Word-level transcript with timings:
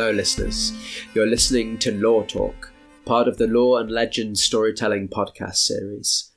Hello, 0.00 0.12
listeners. 0.12 0.72
You're 1.12 1.26
listening 1.26 1.76
to 1.80 1.92
Lore 1.92 2.24
Talk, 2.24 2.72
part 3.04 3.28
of 3.28 3.36
the 3.36 3.46
Lore 3.46 3.78
and 3.78 3.90
Legend 3.90 4.38
Storytelling 4.38 5.08
podcast 5.08 5.56
series. 5.56 6.30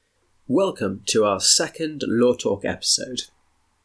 Welcome 0.49 1.01
to 1.05 1.23
our 1.23 1.39
second 1.39 2.03
Lore 2.05 2.35
Talk 2.35 2.65
episode. 2.65 3.21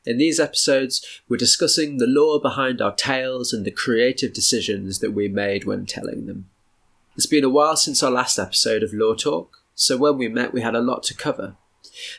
In 0.04 0.18
these 0.18 0.40
episodes, 0.40 1.22
we're 1.28 1.36
discussing 1.36 1.98
the 1.98 2.08
lore 2.08 2.40
behind 2.40 2.82
our 2.82 2.92
tales 2.92 3.52
and 3.52 3.64
the 3.64 3.70
creative 3.70 4.32
decisions 4.32 4.98
that 4.98 5.12
we 5.12 5.28
made 5.28 5.64
when 5.64 5.86
telling 5.86 6.26
them. 6.26 6.50
It's 7.14 7.26
been 7.26 7.44
a 7.44 7.48
while 7.48 7.76
since 7.76 8.02
our 8.02 8.10
last 8.10 8.36
episode 8.36 8.82
of 8.82 8.92
Lore 8.92 9.14
Talk, 9.14 9.58
so 9.76 9.96
when 9.96 10.18
we 10.18 10.26
met, 10.26 10.52
we 10.52 10.60
had 10.60 10.74
a 10.74 10.80
lot 10.80 11.04
to 11.04 11.14
cover. 11.14 11.54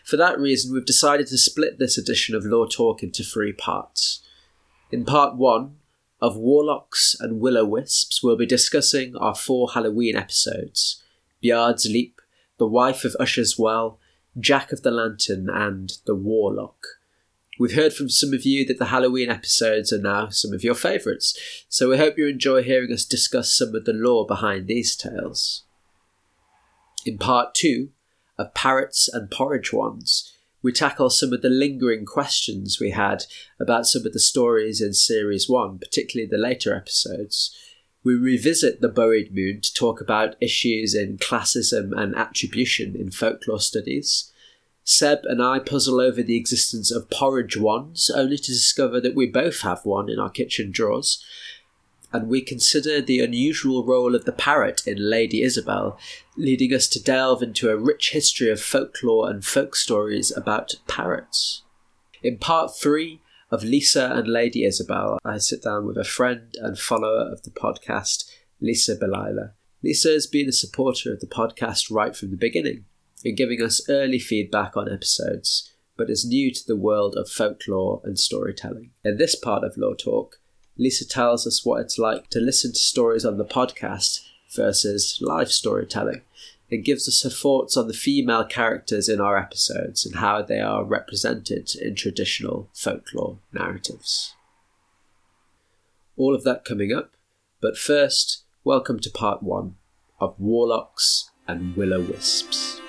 For 0.06 0.16
that 0.16 0.40
reason, 0.40 0.74
we've 0.74 0.86
decided 0.86 1.28
to 1.28 1.38
split 1.38 1.78
this 1.78 1.98
edition 1.98 2.36
of 2.36 2.46
Lore 2.46 2.70
Talk 2.70 3.04
into 3.04 3.22
three 3.22 3.52
parts. 3.52 4.22
In 4.94 5.04
part 5.04 5.36
one, 5.36 5.76
of 6.22 6.36
Warlocks 6.36 7.16
and 7.20 7.40
Will 7.40 7.58
O 7.58 7.66
Wisps, 7.66 8.22
we'll 8.22 8.36
be 8.36 8.46
discussing 8.46 9.16
our 9.16 9.36
four 9.36 9.72
Halloween 9.74 10.16
episodes 10.16 11.02
Bayard's 11.42 11.86
Leap, 11.86 12.22
The 12.58 12.68
Wife 12.68 13.06
of 13.06 13.16
Usher's 13.20 13.58
Well, 13.58 14.00
Jack 14.40 14.72
of 14.72 14.82
the 14.82 14.92
Lantern, 14.92 15.50
and 15.50 15.94
The 16.06 16.16
Warlock. 16.16 16.86
We've 17.60 17.76
heard 17.76 17.94
from 17.94 18.10
some 18.10 18.34
of 18.34 18.46
you 18.46 18.66
that 18.68 18.80
the 18.80 18.86
Halloween 18.86 19.30
episodes 19.30 19.92
are 19.92 20.02
now 20.02 20.30
some 20.30 20.54
of 20.54 20.64
your 20.64 20.76
favourites, 20.76 21.38
so 21.68 21.90
we 21.90 21.98
hope 21.98 22.18
you 22.18 22.28
enjoy 22.28 22.64
hearing 22.64 22.92
us 22.94 23.04
discuss 23.04 23.54
some 23.54 23.76
of 23.76 23.86
the 23.86 23.94
lore 23.94 24.26
behind 24.26 24.68
these 24.68 24.96
tales. 24.96 25.64
In 27.06 27.18
part 27.18 27.54
two 27.54 27.90
of 28.38 28.54
Parrots 28.54 29.10
and 29.10 29.30
Porridge 29.30 29.74
Wands, 29.74 30.38
we 30.62 30.72
tackle 30.72 31.10
some 31.10 31.32
of 31.34 31.42
the 31.42 31.50
lingering 31.50 32.06
questions 32.06 32.80
we 32.80 32.92
had 32.92 33.26
about 33.60 33.88
some 33.88 34.06
of 34.06 34.14
the 34.14 34.20
stories 34.20 34.82
in 34.82 34.94
Series 34.94 35.50
1, 35.50 35.80
particularly 35.80 36.30
the 36.30 36.38
later 36.38 36.76
episodes. 36.76 37.56
We 38.04 38.16
revisit 38.16 38.82
the 38.82 38.90
Buried 38.90 39.34
Moon 39.34 39.62
to 39.62 39.74
talk 39.74 40.02
about 40.02 40.36
issues 40.42 40.96
in 40.96 41.18
classism 41.18 41.92
and 41.98 42.16
attribution 42.16 42.96
in 42.96 43.12
folklore 43.12 43.60
studies. 43.60 44.32
Seb 44.84 45.20
and 45.26 45.42
I 45.42 45.60
puzzle 45.60 46.00
over 46.00 46.24
the 46.24 46.38
existence 46.38 46.92
of 46.92 47.10
porridge 47.10 47.58
wands, 47.58 48.10
only 48.10 48.38
to 48.38 48.52
discover 48.52 49.00
that 49.02 49.16
we 49.16 49.28
both 49.28 49.62
have 49.62 49.86
one 49.86 50.10
in 50.10 50.20
our 50.20 50.30
kitchen 50.30 50.72
drawers 50.72 51.24
and 52.12 52.28
we 52.28 52.42
consider 52.42 53.02
the 53.02 53.20
unusual 53.20 53.86
role 53.86 54.16
of 54.16 54.26
the 54.26 54.32
parrot 54.32 54.82
in 54.88 55.10
Lady 55.10 55.42
Isabel, 55.42 55.98
leading 56.36 56.74
us 56.74 56.88
to 56.90 57.04
delve 57.04 57.44
into 57.44 57.70
a 57.70 57.78
rich 57.78 58.12
history 58.12 58.50
of 58.50 58.62
folklore 58.62 59.30
and 59.30 59.46
folk 59.46 59.76
stories 59.76 60.36
about 60.36 60.76
parrots. 60.88 61.64
In 62.24 62.38
part 62.38 62.76
three 62.76 63.22
of 63.52 63.64
Lisa 63.64 64.12
and 64.14 64.28
Lady 64.28 64.64
Isabel, 64.64 65.20
I 65.24 65.38
sit 65.38 65.64
down 65.64 65.86
with 65.86 65.98
a 65.98 66.04
friend 66.04 66.56
and 66.62 66.78
follower 66.78 67.30
of 67.32 67.44
the 67.44 67.52
podcast, 67.52 68.30
Lisa 68.60 68.96
Belila. 68.96 69.52
Lisa 69.84 70.10
has 70.10 70.28
been 70.28 70.50
a 70.50 70.54
supporter 70.54 71.14
of 71.14 71.20
the 71.20 71.28
podcast 71.28 71.90
right 71.90 72.16
from 72.16 72.32
the 72.32 72.38
beginning 72.38 72.86
and 73.24 73.38
giving 73.38 73.62
us 73.62 73.82
early 73.90 74.20
feedback 74.20 74.76
on 74.76 74.92
episodes, 74.92 75.72
but 75.98 76.10
is 76.10 76.26
new 76.26 76.54
to 76.54 76.66
the 76.66 76.76
world 76.76 77.16
of 77.16 77.30
folklore 77.30 78.02
and 78.04 78.20
storytelling. 78.20 78.92
In 79.04 79.18
this 79.18 79.36
part 79.36 79.64
of 79.64 79.78
Lore 79.78 79.96
Talk, 79.96 80.40
Lisa 80.80 81.06
tells 81.06 81.46
us 81.46 81.66
what 81.66 81.82
it's 81.82 82.00
like 82.00 82.30
to 82.30 82.40
listen 82.40 82.72
to 82.72 82.80
stories 82.80 83.26
on 83.26 83.38
the 83.38 83.44
podcast 83.44 84.22
versus 84.56 85.20
live 85.22 85.52
storytelling 85.52 86.22
and 86.72 86.86
gives 86.86 87.06
us 87.06 87.22
her 87.24 87.30
thoughts 87.30 87.76
on 87.76 87.90
the 87.90 87.94
female 87.94 88.46
characters 88.46 89.10
in 89.10 89.20
our 89.20 89.38
episodes 89.38 90.06
and 90.06 90.16
how 90.16 90.42
they 90.42 90.62
are 90.62 90.86
represented 90.86 91.70
in 91.76 91.96
traditional 91.96 92.70
folklore 92.74 93.40
narratives. 93.52 94.36
All 96.16 96.34
of 96.34 96.46
that 96.46 96.64
coming 96.64 96.94
up, 96.94 97.12
but 97.60 97.78
first, 97.78 98.46
welcome 98.64 99.02
to 99.02 99.10
part 99.10 99.44
one 99.44 99.76
of 100.22 100.40
Warlocks 100.40 101.30
and 101.46 101.76
Will 101.76 101.94
O 101.94 102.00
Wisps. 102.00 102.80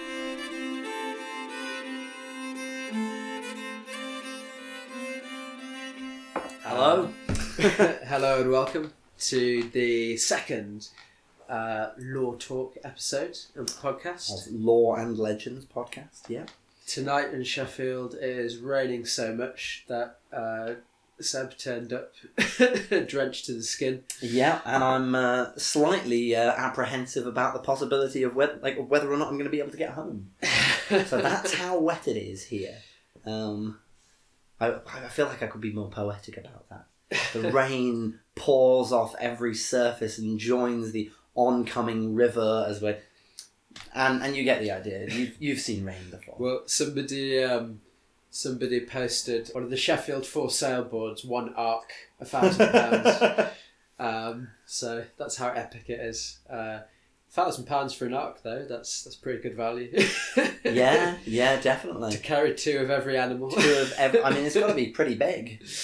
Hello. 6.62 7.10
Hello 7.58 8.40
and 8.40 8.50
welcome 8.50 8.92
to 9.18 9.64
the 9.70 10.16
second 10.16 10.88
uh, 11.48 11.88
Lore 11.98 12.36
Talk 12.36 12.76
episode 12.84 13.36
of 13.56 13.66
the 13.66 13.72
podcast. 13.72 14.46
Of 14.46 14.52
Lore 14.52 15.00
and 15.00 15.18
Legends 15.18 15.66
podcast, 15.66 16.28
yeah. 16.28 16.44
Tonight 16.86 17.32
in 17.34 17.42
Sheffield 17.42 18.14
it 18.14 18.22
is 18.22 18.58
raining 18.58 19.04
so 19.04 19.34
much 19.34 19.84
that 19.88 20.18
uh, 20.32 20.74
Seb 21.20 21.58
turned 21.58 21.92
up 21.92 22.12
drenched 23.08 23.46
to 23.46 23.54
the 23.54 23.62
skin. 23.62 24.04
Yeah, 24.22 24.60
and 24.64 24.84
I'm 24.84 25.14
uh, 25.14 25.56
slightly 25.56 26.36
uh, 26.36 26.52
apprehensive 26.52 27.26
about 27.26 27.52
the 27.54 27.60
possibility 27.60 28.22
of 28.22 28.36
whether, 28.36 28.58
like, 28.62 28.78
whether 28.88 29.12
or 29.12 29.16
not 29.16 29.28
I'm 29.28 29.34
going 29.34 29.44
to 29.44 29.50
be 29.50 29.60
able 29.60 29.72
to 29.72 29.76
get 29.76 29.90
home. 29.90 30.30
so 31.06 31.20
that's 31.20 31.54
how 31.54 31.78
wet 31.78 32.06
it 32.06 32.16
is 32.16 32.44
here. 32.44 32.78
Um, 33.26 33.80
I, 34.60 34.74
I 34.86 35.08
feel 35.08 35.26
like 35.26 35.42
I 35.42 35.46
could 35.48 35.60
be 35.60 35.72
more 35.72 35.90
poetic 35.90 36.36
about 36.36 36.68
that. 36.68 36.86
The 37.32 37.50
rain 37.52 38.20
pours 38.34 38.92
off 38.92 39.14
every 39.18 39.54
surface 39.54 40.18
and 40.18 40.38
joins 40.38 40.92
the 40.92 41.10
oncoming 41.34 42.14
river 42.14 42.66
as 42.68 42.80
we're. 42.80 42.98
And, 43.94 44.22
and 44.22 44.36
you 44.36 44.44
get 44.44 44.60
the 44.60 44.70
idea. 44.72 45.06
You've, 45.08 45.36
you've 45.38 45.60
seen 45.60 45.84
rain 45.84 46.10
before. 46.10 46.36
Well, 46.38 46.62
somebody 46.66 47.42
um, 47.42 47.80
somebody 48.30 48.80
posted 48.80 49.48
one 49.52 49.64
of 49.64 49.70
the 49.70 49.76
Sheffield 49.76 50.26
for 50.26 50.50
sale 50.50 50.84
boards, 50.84 51.24
one 51.24 51.54
arc, 51.54 51.92
a 52.20 52.24
thousand 52.24 52.70
pounds. 52.70 53.50
Um, 54.00 54.48
so 54.64 55.04
that's 55.18 55.36
how 55.36 55.48
epic 55.50 55.84
it 55.88 56.00
is. 56.00 56.38
Uh, 56.48 56.78
thousand 57.30 57.66
pounds 57.66 57.92
for 57.92 58.06
an 58.06 58.14
arc 58.14 58.42
though, 58.42 58.64
that's 58.66 59.04
that's 59.04 59.14
pretty 59.14 59.42
good 59.42 59.54
value. 59.54 59.92
yeah, 60.64 61.18
yeah, 61.26 61.60
definitely. 61.60 62.12
to 62.12 62.18
carry 62.18 62.54
two 62.54 62.78
of 62.78 62.90
every 62.90 63.18
animal. 63.18 63.50
Two 63.50 63.74
of 63.74 63.92
ev- 63.98 64.16
I 64.24 64.30
mean, 64.30 64.46
it's 64.46 64.56
got 64.56 64.68
to 64.68 64.74
be 64.74 64.86
pretty 64.86 65.16
big. 65.16 65.62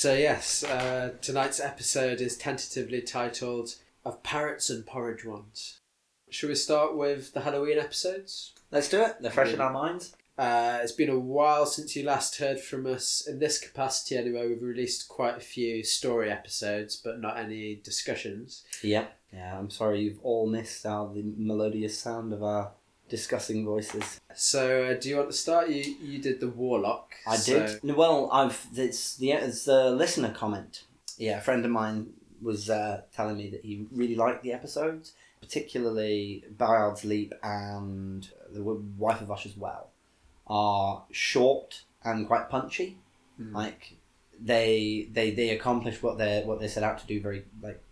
So 0.00 0.14
yes, 0.14 0.64
uh, 0.64 1.12
tonight's 1.20 1.60
episode 1.60 2.22
is 2.22 2.34
tentatively 2.34 3.02
titled 3.02 3.74
"Of 4.02 4.22
Parrots 4.22 4.70
and 4.70 4.86
Porridge 4.86 5.26
Wands." 5.26 5.80
Should 6.30 6.48
we 6.48 6.54
start 6.54 6.96
with 6.96 7.34
the 7.34 7.42
Halloween 7.42 7.78
episodes? 7.78 8.54
Let's 8.70 8.88
do 8.88 9.02
it. 9.02 9.16
They're 9.20 9.30
fresh 9.30 9.52
in 9.52 9.60
our 9.60 9.70
minds. 9.70 10.16
Uh, 10.38 10.78
it's 10.82 10.92
been 10.92 11.10
a 11.10 11.18
while 11.18 11.66
since 11.66 11.94
you 11.94 12.02
last 12.02 12.38
heard 12.38 12.60
from 12.60 12.86
us 12.86 13.26
in 13.28 13.40
this 13.40 13.58
capacity. 13.58 14.16
Anyway, 14.16 14.48
we've 14.48 14.62
released 14.62 15.06
quite 15.06 15.36
a 15.36 15.40
few 15.40 15.84
story 15.84 16.30
episodes, 16.32 16.96
but 16.96 17.20
not 17.20 17.38
any 17.38 17.74
discussions. 17.74 18.64
Yeah, 18.82 19.08
yeah. 19.34 19.58
I'm 19.58 19.68
sorry 19.68 20.00
you've 20.00 20.20
all 20.22 20.46
missed 20.46 20.86
our 20.86 21.12
the 21.12 21.30
melodious 21.36 21.98
sound 21.98 22.32
of 22.32 22.42
our 22.42 22.72
discussing 23.10 23.64
voices. 23.64 24.20
So, 24.34 24.84
uh, 24.84 24.94
do 24.94 25.08
you 25.10 25.16
want 25.16 25.30
to 25.30 25.36
start? 25.36 25.68
You 25.68 25.82
you 26.02 26.18
did 26.20 26.40
the 26.40 26.48
warlock. 26.48 27.12
I 27.26 27.36
so- 27.36 27.66
did. 27.82 27.96
Well, 27.96 28.30
I've 28.32 28.66
it's 28.74 29.16
the 29.16 29.32
it's 29.32 29.64
the 29.64 29.90
listener 29.90 30.32
comment. 30.32 30.84
Yeah, 31.18 31.38
a 31.38 31.40
friend 31.42 31.64
of 31.64 31.70
mine 31.70 32.14
was 32.40 32.70
uh, 32.70 33.02
telling 33.14 33.36
me 33.36 33.50
that 33.50 33.62
he 33.62 33.86
really 33.92 34.14
liked 34.14 34.42
the 34.42 34.52
episodes, 34.54 35.12
particularly 35.40 36.44
Bayard's 36.56 37.04
Leap 37.04 37.34
and 37.42 38.26
the 38.50 38.62
Wife 38.62 39.20
of 39.20 39.30
Usher's 39.30 39.56
Well, 39.56 39.90
are 40.46 41.04
short 41.10 41.82
and 42.02 42.26
quite 42.26 42.48
punchy. 42.48 42.96
Hmm. 43.36 43.54
Like 43.54 43.96
they 44.40 45.08
they 45.12 45.30
they 45.32 45.50
accomplish 45.50 46.02
what 46.02 46.16
they 46.18 46.42
what 46.44 46.60
they 46.60 46.68
set 46.68 46.82
out 46.82 46.98
to 47.00 47.06
do 47.06 47.20
very 47.20 47.44
like 47.62 47.82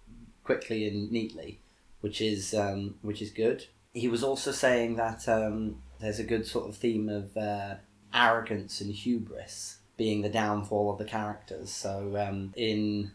quickly 0.44 0.88
and 0.88 1.12
neatly, 1.12 1.60
which 2.00 2.20
is 2.22 2.54
um, 2.54 2.94
which 3.02 3.20
is 3.20 3.30
good. 3.30 3.66
He 3.98 4.08
was 4.08 4.22
also 4.22 4.52
saying 4.52 4.96
that 4.96 5.28
um, 5.28 5.82
there's 6.00 6.18
a 6.18 6.24
good 6.24 6.46
sort 6.46 6.68
of 6.68 6.76
theme 6.76 7.08
of 7.08 7.36
uh, 7.36 7.76
arrogance 8.14 8.80
and 8.80 8.92
hubris 8.92 9.78
being 9.96 10.22
the 10.22 10.28
downfall 10.28 10.90
of 10.90 10.98
the 10.98 11.04
characters. 11.04 11.70
So 11.70 12.16
um, 12.16 12.52
in 12.56 13.10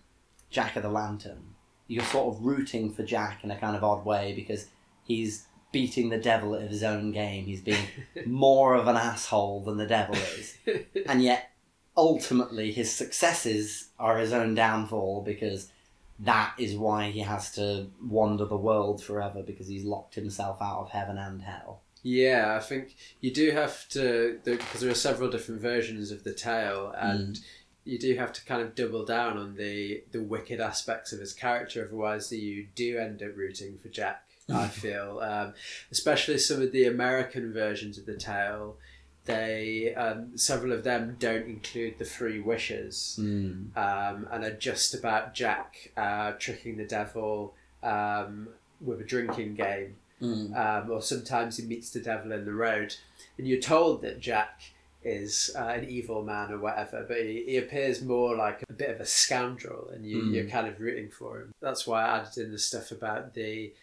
Jack 0.49 0.75
of 0.75 0.83
the 0.83 0.89
Lantern, 0.89 1.55
you're 1.87 2.03
sort 2.03 2.35
of 2.35 2.43
rooting 2.43 2.93
for 2.93 3.03
Jack 3.03 3.43
in 3.43 3.51
a 3.51 3.57
kind 3.57 3.75
of 3.75 3.83
odd 3.83 4.05
way 4.05 4.33
because 4.35 4.67
he's 5.03 5.47
beating 5.71 6.09
the 6.09 6.17
devil 6.17 6.55
at 6.55 6.69
his 6.69 6.83
own 6.83 7.11
game. 7.11 7.45
He's 7.45 7.61
being 7.61 7.87
more 8.25 8.75
of 8.75 8.87
an 8.87 8.97
asshole 8.97 9.63
than 9.63 9.77
the 9.77 9.87
devil 9.87 10.15
is, 10.15 10.57
and 11.07 11.23
yet 11.23 11.49
ultimately 11.95 12.71
his 12.71 12.91
successes 12.91 13.89
are 13.99 14.17
his 14.17 14.33
own 14.33 14.55
downfall 14.55 15.23
because 15.23 15.71
that 16.19 16.53
is 16.57 16.75
why 16.75 17.09
he 17.09 17.19
has 17.19 17.51
to 17.53 17.87
wander 18.01 18.45
the 18.45 18.57
world 18.57 19.03
forever 19.03 19.41
because 19.41 19.67
he's 19.67 19.83
locked 19.83 20.15
himself 20.15 20.61
out 20.61 20.81
of 20.81 20.89
heaven 20.91 21.17
and 21.17 21.41
hell. 21.41 21.81
Yeah, 22.03 22.55
I 22.57 22.59
think 22.59 22.95
you 23.21 23.33
do 23.33 23.51
have 23.51 23.87
to 23.89 24.39
because 24.43 24.81
there 24.81 24.91
are 24.91 24.95
several 24.95 25.29
different 25.29 25.61
versions 25.61 26.11
of 26.11 26.25
the 26.25 26.33
tale, 26.33 26.93
and 26.97 27.39
you 27.85 27.97
do 27.97 28.15
have 28.15 28.33
to 28.33 28.45
kind 28.45 28.61
of 28.61 28.75
double 28.75 29.05
down 29.05 29.37
on 29.37 29.55
the 29.55 30.03
the 30.11 30.21
wicked 30.21 30.59
aspects 30.59 31.13
of 31.13 31.21
his 31.21 31.33
character. 31.33 31.85
Otherwise, 31.85 32.31
you 32.31 32.67
do 32.75 32.97
end 32.97 33.23
up 33.23 33.37
rooting 33.37 33.77
for 33.77 33.87
Jack. 33.87 34.25
I 34.53 34.67
feel, 34.81 35.19
um, 35.19 35.53
especially 35.91 36.37
some 36.37 36.61
of 36.61 36.73
the 36.73 36.85
American 36.85 37.53
versions 37.53 37.97
of 37.97 38.05
the 38.05 38.17
tale. 38.17 38.75
They 39.25 39.93
um, 39.95 40.37
several 40.37 40.71
of 40.73 40.83
them 40.83 41.15
don't 41.19 41.45
include 41.47 41.97
the 41.97 42.05
three 42.05 42.39
wishes, 42.39 43.17
Mm. 43.19 43.75
um, 43.77 44.27
and 44.31 44.43
are 44.43 44.55
just 44.55 44.93
about 44.93 45.33
Jack 45.33 45.91
uh, 45.97 46.33
tricking 46.33 46.77
the 46.77 46.85
devil 46.85 47.53
um, 47.81 48.49
with 48.81 48.99
a 49.01 49.03
drinking 49.05 49.55
game, 49.55 49.95
Mm. 50.21 50.55
um, 50.55 50.91
or 50.91 51.01
sometimes 51.01 51.57
he 51.57 51.65
meets 51.65 51.89
the 51.89 51.99
devil 51.99 52.31
in 52.31 52.45
the 52.45 52.53
road, 52.53 52.95
and 53.37 53.47
you're 53.47 53.59
told 53.61 54.01
that 54.03 54.19
Jack 54.19 54.61
is 55.05 55.51
uh, 55.57 55.65
an 55.65 55.83
evil 55.89 56.23
man 56.23 56.49
or 56.51 56.57
whatever, 56.59 57.03
but 57.05 57.17
he, 57.17 57.43
he 57.45 57.57
appears 57.57 58.01
more 58.01 58.37
like 58.37 58.63
a 58.69 58.73
bit 58.73 58.89
of 58.89 59.01
a 59.01 59.05
scoundrel, 59.05 59.89
and 59.93 60.05
you, 60.05 60.21
Mm. 60.21 60.33
you're 60.33 60.47
kind 60.49 60.67
of 60.67 60.79
rooting 60.79 61.09
for 61.09 61.41
him. 61.41 61.53
That's 61.61 61.85
why 61.85 62.03
I 62.05 62.19
added 62.19 62.37
in 62.45 62.51
the 62.51 62.59
stuff 62.59 62.91
about 62.91 63.33
the 63.33 63.73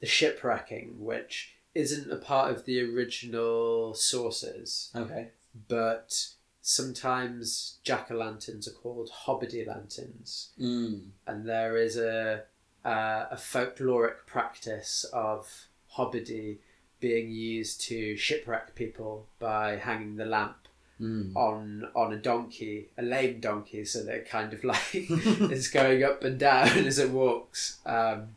the 0.00 0.06
shipwrecking, 0.08 0.96
which 0.98 1.54
isn't 1.74 2.10
a 2.12 2.16
part 2.16 2.50
of 2.54 2.64
the 2.64 2.80
original 2.80 3.94
sources, 3.94 4.90
Okay. 4.94 5.30
but 5.68 6.28
sometimes 6.60 7.78
jack 7.82 8.10
o' 8.10 8.16
lanterns 8.16 8.66
are 8.68 8.72
called 8.82 9.10
hobbity 9.26 9.66
lanterns, 9.66 10.50
Mm. 10.58 11.10
and 11.26 11.48
there 11.48 11.76
is 11.76 11.96
a 11.96 12.44
uh, 12.84 13.28
a 13.30 13.36
folkloric 13.36 14.26
practice 14.26 15.04
of 15.12 15.66
hobbity 15.96 16.58
being 16.98 17.30
used 17.30 17.80
to 17.80 18.16
shipwreck 18.16 18.74
people 18.74 19.28
by 19.38 19.76
hanging 19.76 20.16
the 20.16 20.24
lamp 20.26 20.56
Mm. 21.00 21.34
on 21.34 21.88
on 21.96 22.12
a 22.12 22.16
donkey, 22.16 22.90
a 22.98 23.02
lame 23.02 23.40
donkey, 23.40 23.84
so 23.84 24.02
that 24.04 24.14
it 24.14 24.28
kind 24.28 24.52
of 24.52 24.62
like 24.64 24.94
is 24.94 25.68
going 25.68 26.02
up 26.04 26.22
and 26.24 26.38
down 26.38 26.68
as 26.90 26.98
it 26.98 27.10
walks, 27.10 27.78
um, 27.86 28.36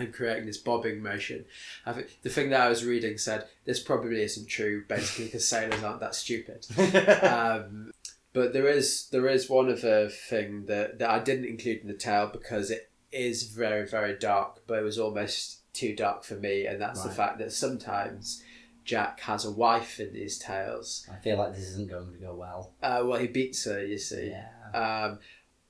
and 0.00 0.12
creating 0.12 0.46
this 0.46 0.58
bobbing 0.58 1.02
motion. 1.02 1.44
I 1.86 1.92
think 1.92 2.22
the 2.22 2.28
thing 2.28 2.50
that 2.50 2.60
I 2.60 2.68
was 2.68 2.84
reading 2.84 3.18
said 3.18 3.46
this 3.64 3.80
probably 3.80 4.22
isn't 4.22 4.48
true, 4.48 4.84
basically 4.88 5.26
because 5.26 5.48
sailors 5.48 5.82
aren't 5.82 6.00
that 6.00 6.14
stupid. 6.14 6.66
Um, 7.30 7.92
but 8.32 8.52
there 8.52 8.68
is 8.68 9.08
there 9.10 9.26
is 9.26 9.50
one 9.50 9.70
other 9.70 10.08
thing 10.08 10.66
that, 10.66 10.98
that 10.98 11.10
I 11.10 11.18
didn't 11.18 11.46
include 11.46 11.80
in 11.82 11.88
the 11.88 11.94
tale 11.94 12.28
because 12.32 12.70
it 12.70 12.90
is 13.12 13.44
very 13.44 13.86
very 13.86 14.16
dark, 14.16 14.62
but 14.66 14.78
it 14.78 14.82
was 14.82 14.98
almost 14.98 15.60
too 15.72 15.94
dark 15.94 16.24
for 16.24 16.34
me, 16.34 16.66
and 16.66 16.80
that's 16.80 17.02
the 17.02 17.10
fact 17.10 17.38
that 17.38 17.52
sometimes 17.52 18.42
Jack 18.84 19.20
has 19.20 19.44
a 19.44 19.50
wife 19.50 20.00
in 20.00 20.12
these 20.12 20.38
tales. 20.38 21.06
I 21.10 21.16
feel 21.16 21.38
like 21.38 21.54
this 21.54 21.68
isn't 21.68 21.90
going 21.90 22.12
to 22.12 22.18
go 22.18 22.34
well. 22.34 22.72
Uh, 22.82 23.02
well, 23.04 23.18
he 23.18 23.26
beats 23.26 23.64
her, 23.64 23.84
you 23.84 23.98
see. 23.98 24.32
Yeah. 24.32 25.06
Um, 25.06 25.18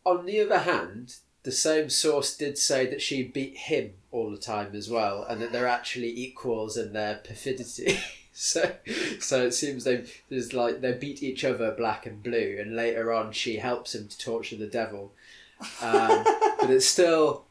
on 0.05 0.25
the 0.27 0.41
other 0.41 0.59
hand, 0.59 1.17
the 1.43 1.53
same 1.53 1.89
source 1.89 2.37
did 2.37 2.59
say 2.59 2.87
that 2.87 3.01
she 3.01 3.23
beat 3.23 3.57
him 3.57 3.95
all 4.11 4.31
the 4.31 4.37
time 4.37 4.75
as 4.75 4.91
well, 4.91 5.25
and 5.25 5.41
that 5.41 5.53
they're 5.53 5.67
actually 5.67 6.19
equals 6.19 6.77
in 6.77 6.93
their 6.93 7.17
perfidity. 7.17 7.99
so, 8.33 8.73
so 9.21 9.47
it 9.47 9.53
seems 9.53 9.85
they 9.85 10.05
there's 10.29 10.53
like 10.53 10.81
they 10.81 10.93
beat 10.93 11.23
each 11.23 11.45
other 11.45 11.71
black 11.73 12.07
and 12.07 12.23
blue, 12.23 12.59
and 12.61 12.77
later 12.77 13.13
on 13.13 13.33
she 13.33 13.57
helps 13.57 13.95
him 13.95 14.09
to 14.09 14.19
torture 14.19 14.57
the 14.57 14.67
devil. 14.67 15.13
Um, 15.83 16.25
but 16.61 16.71
it's 16.71 16.87
still, 16.87 17.45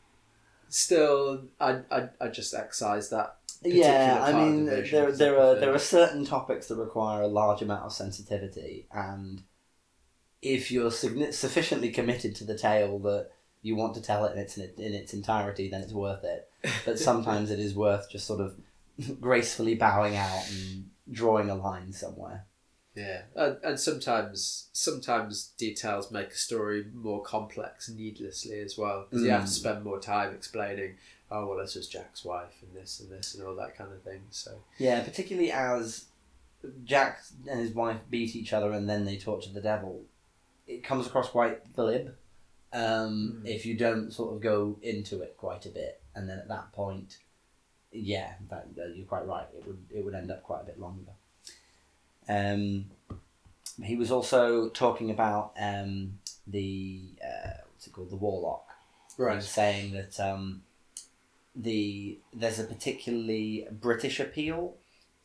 still, 0.68 1.44
I 1.59 1.80
I, 1.91 2.09
I 2.21 2.27
just 2.27 2.53
excise 2.53 3.09
that. 3.09 3.38
Yeah, 3.63 4.21
I 4.24 4.33
mean, 4.33 4.65
the 4.65 4.88
there 4.89 5.12
there 5.12 5.39
are 5.39 5.56
there 5.56 5.74
are 5.74 5.80
certain 5.80 6.25
topics 6.25 6.68
that 6.68 6.75
require 6.75 7.24
a 7.24 7.27
large 7.27 7.62
amount 7.62 7.83
of 7.83 7.91
sensitivity, 7.91 8.86
and 8.91 9.44
if 10.41 10.71
you're 10.71 10.91
sufficiently 10.91 11.91
committed 11.91 12.36
to 12.36 12.45
the 12.45 12.57
tale 12.57 13.00
that 13.00 13.31
you 13.61 13.75
want 13.75 13.94
to 13.95 14.01
tell 14.01 14.25
it 14.25 14.33
in 14.33 14.39
its 14.39 14.57
in 14.57 14.94
its 14.94 15.13
entirety, 15.13 15.69
then 15.69 15.81
it's 15.81 15.94
worth 15.94 16.23
it. 16.23 16.50
But 16.85 17.00
sometimes 17.00 17.51
it 17.51 17.59
is 17.59 17.73
worth 17.75 18.09
just 18.09 18.25
sort 18.27 18.41
of 18.41 18.56
gracefully 19.21 19.75
bowing 19.75 20.15
out 20.15 20.44
and 20.51 20.89
drawing 21.11 21.50
a 21.50 21.56
line 21.56 21.91
somewhere. 21.94 22.45
Yeah, 22.95 23.21
and, 23.35 23.57
and 23.63 23.79
sometimes 23.79 24.69
sometimes 24.73 25.51
details 25.57 26.11
make 26.11 26.29
a 26.29 26.35
story 26.35 26.85
more 26.94 27.21
complex 27.21 27.88
needlessly 27.89 28.59
as 28.59 28.77
well 28.77 29.06
because 29.09 29.23
you 29.23 29.31
have 29.31 29.45
to 29.45 29.47
Mm. 29.51 29.53
spend 29.62 29.83
more 29.83 30.00
time 30.00 30.33
explaining. 30.33 30.95
Oh 31.31 31.47
well, 31.47 31.59
this 31.59 31.75
was 31.75 31.88
Jack's 31.88 32.25
wife 32.25 32.55
and 32.63 32.75
this 32.75 33.00
and 33.00 33.09
this 33.12 33.35
and 33.35 33.45
all 33.45 33.55
that 33.55 33.77
kind 33.77 33.91
of 33.94 34.01
thing. 34.01 34.23
So 34.31 34.63
Yeah, 34.79 35.03
particularly 35.03 35.51
as 35.51 36.05
Jack 36.83 37.21
and 37.50 37.59
his 37.62 37.71
wife 37.71 38.00
beat 38.09 38.35
each 38.35 38.51
other 38.51 38.71
and 38.71 38.89
then 38.89 39.05
they 39.05 39.17
torture 39.17 39.51
the 39.53 39.62
devil. 39.62 40.01
It 40.67 40.83
comes 40.83 41.07
across 41.07 41.29
quite 41.29 41.73
glib 41.75 42.15
um, 42.74 43.42
Mm. 43.44 43.48
if 43.48 43.66
you 43.66 43.75
don't 43.77 44.12
sort 44.12 44.33
of 44.36 44.42
go 44.42 44.77
into 44.81 45.21
it 45.21 45.36
quite 45.38 45.66
a 45.66 45.69
bit, 45.69 46.01
and 46.16 46.30
then 46.30 46.38
at 46.39 46.48
that 46.50 46.71
point, 46.71 47.18
yeah, 47.92 48.33
that, 48.50 48.75
that- 48.75 48.95
you're 48.95 49.06
quite 49.07 49.25
right. 49.25 49.48
It 49.57 49.66
would 49.66 49.86
it 49.94 50.06
would 50.06 50.16
end 50.16 50.31
up 50.31 50.44
quite 50.44 50.62
a 50.62 50.66
bit 50.66 50.80
longer. 50.80 51.13
Um, 52.27 52.92
he 53.83 53.95
was 53.95 54.12
also 54.12 54.69
talking 54.69 55.10
about 55.10 55.54
um, 55.60 56.19
the 56.45 57.01
uh, 57.24 57.62
what's 57.71 57.88
it 57.88 57.94
called, 57.94 58.10
the 58.12 58.16
warlock. 58.16 58.66
Was 59.36 59.50
saying 59.50 59.92
that 59.94 60.19
um, 60.19 60.63
the 61.56 62.19
there's 62.33 62.60
a 62.60 62.63
particularly 62.63 63.68
British 63.72 64.19
appeal 64.19 64.75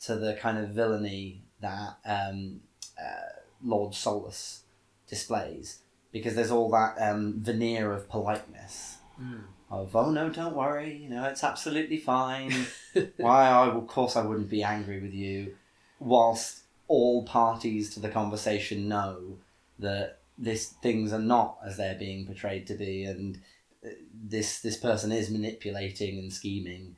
to 0.04 0.16
the 0.16 0.34
kind 0.34 0.58
of 0.58 0.70
villainy 0.70 1.42
that 1.60 1.98
um, 2.04 2.60
uh, 3.00 3.40
Lord 3.62 3.94
Solus 3.94 4.62
displays 5.08 5.80
because 6.14 6.36
there's 6.36 6.52
all 6.52 6.70
that 6.70 6.94
um, 7.00 7.34
veneer 7.38 7.92
of 7.92 8.08
politeness. 8.08 8.98
Mm. 9.20 9.42
of 9.70 9.94
oh 9.94 10.10
no 10.10 10.28
don't 10.28 10.56
worry 10.56 10.96
you 10.96 11.08
know 11.08 11.24
it's 11.24 11.44
absolutely 11.44 11.98
fine. 11.98 12.52
Why 13.16 13.48
I 13.48 13.66
of 13.66 13.86
course 13.86 14.16
I 14.16 14.24
wouldn't 14.24 14.48
be 14.48 14.62
angry 14.62 15.00
with 15.00 15.12
you 15.12 15.56
whilst 15.98 16.60
all 16.88 17.24
parties 17.24 17.92
to 17.94 18.00
the 18.00 18.08
conversation 18.08 18.88
know 18.88 19.38
that 19.78 20.20
this 20.38 20.66
things 20.82 21.12
are 21.12 21.20
not 21.20 21.58
as 21.64 21.76
they're 21.76 21.98
being 21.98 22.26
portrayed 22.26 22.66
to 22.68 22.74
be 22.74 23.04
and 23.04 23.40
uh, 23.84 23.90
this 24.12 24.60
this 24.60 24.76
person 24.76 25.12
is 25.12 25.30
manipulating 25.30 26.18
and 26.18 26.32
scheming. 26.32 26.96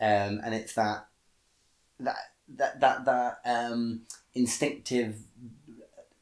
Um, 0.00 0.40
and 0.44 0.54
it's 0.54 0.74
that 0.74 1.06
that 2.00 2.16
that 2.56 2.80
that 2.80 3.04
that 3.06 3.40
um, 3.44 4.02
instinctive 4.34 5.16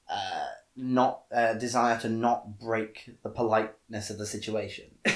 uh, 0.09 0.47
not 0.77 1.23
uh, 1.33 1.55
desire 1.55 1.99
to 2.01 2.09
not 2.09 2.59
break 2.59 3.11
the 3.23 3.31
politeness 3.31 4.11
of 4.11 4.19
the 4.19 4.27
situation. 4.27 4.87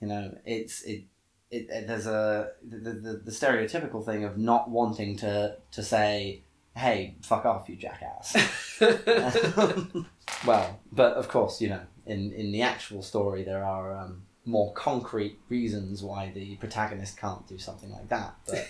You 0.00 0.08
know 0.08 0.36
it's 0.44 0.82
it, 0.82 1.04
it, 1.50 1.68
it 1.70 1.86
there's 1.86 2.06
a 2.06 2.50
the, 2.62 2.90
the, 2.90 3.22
the 3.24 3.30
stereotypical 3.30 4.04
thing 4.04 4.24
of 4.24 4.36
not 4.36 4.68
wanting 4.68 5.16
to 5.18 5.56
to 5.70 5.82
say 5.82 6.42
hey 6.76 7.16
fuck 7.22 7.44
off 7.44 7.68
you 7.68 7.76
jackass. 7.76 8.36
Well 10.46 10.80
but 10.92 11.14
of 11.14 11.28
course 11.28 11.60
you 11.60 11.68
know 11.70 11.80
in 12.06 12.32
in 12.32 12.52
the 12.52 12.62
actual 12.62 13.02
story 13.02 13.42
there 13.42 13.64
are 13.64 13.96
um, 13.96 14.22
more 14.44 14.72
concrete 14.74 15.38
reasons 15.48 16.02
why 16.02 16.30
the 16.34 16.56
protagonist 16.56 17.16
can't 17.16 17.46
do 17.48 17.58
something 17.58 17.90
like 17.90 18.08
that 18.08 18.34
but 18.46 18.68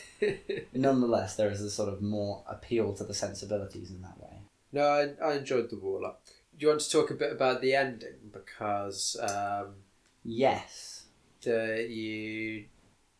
nonetheless 0.72 1.36
there 1.36 1.50
is 1.50 1.60
a 1.60 1.70
sort 1.70 1.88
of 1.88 2.00
more 2.00 2.42
appeal 2.48 2.92
to 2.94 3.04
the 3.04 3.14
sensibilities 3.14 3.90
in 3.90 4.00
that 4.02 4.18
way 4.20 4.35
no, 4.72 4.82
I, 4.82 5.24
I 5.24 5.34
enjoyed 5.36 5.70
the 5.70 5.78
warlock. 5.78 6.20
Do 6.58 6.64
you 6.64 6.68
want 6.68 6.80
to 6.80 6.90
talk 6.90 7.10
a 7.10 7.14
bit 7.14 7.32
about 7.32 7.60
the 7.60 7.74
ending 7.74 8.30
because 8.32 9.16
um, 9.20 9.74
yes 10.24 10.96
the 11.42 11.86
you 11.88 12.64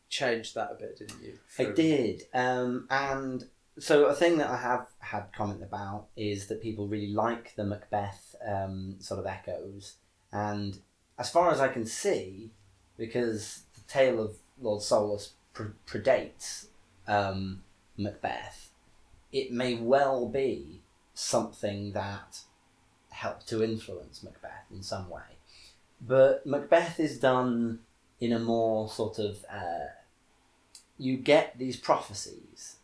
changed 0.09 0.55
that 0.55 0.73
a 0.73 0.75
bit, 0.75 0.99
didn't 0.99 1.23
you? 1.23 1.39
I 1.59 1.65
did. 1.65 2.23
Um, 2.35 2.87
and 2.91 3.45
so 3.79 4.07
a 4.07 4.15
thing 4.15 4.39
that 4.39 4.51
I 4.51 4.57
have 4.57 4.89
had 4.99 5.33
comment 5.35 5.63
about 5.63 6.07
is 6.17 6.47
that 6.49 6.63
people 6.63 6.89
really 6.89 7.13
like 7.13 7.55
the 7.57 7.65
Macbeth 7.65 8.35
um, 8.47 8.97
sort 8.99 9.21
of 9.21 9.27
echoes. 9.27 9.97
And 10.33 10.79
as 11.19 11.31
far 11.31 11.51
as 11.51 11.61
I 11.61 11.69
can 11.69 11.87
see, 11.87 12.51
because 12.97 13.63
the 13.75 13.83
tale 13.89 14.23
of 14.23 14.37
Lord 14.61 14.83
Solus 14.83 15.33
pre- 15.53 15.71
predates 15.87 16.67
um, 17.07 17.63
Macbeth, 17.97 18.71
it 19.33 19.53
may 19.53 19.75
well 19.75 20.29
be 20.29 20.83
something 21.17 21.93
that 21.93 22.41
helped 23.09 23.49
to 23.49 23.65
influence 23.65 24.23
Macbeth 24.23 24.67
in 24.71 24.83
some 24.83 25.09
way. 25.09 25.23
But 26.01 26.47
Macbeth 26.47 27.01
is 27.01 27.19
done 27.19 27.81
in 28.21 28.33
a 28.33 28.39
more 28.39 28.89
sort 28.89 29.19
of 29.19 29.45
uh, 29.51 29.87
you 30.99 31.17
get 31.17 31.59
these 31.59 31.77
prophecies. 31.77 32.77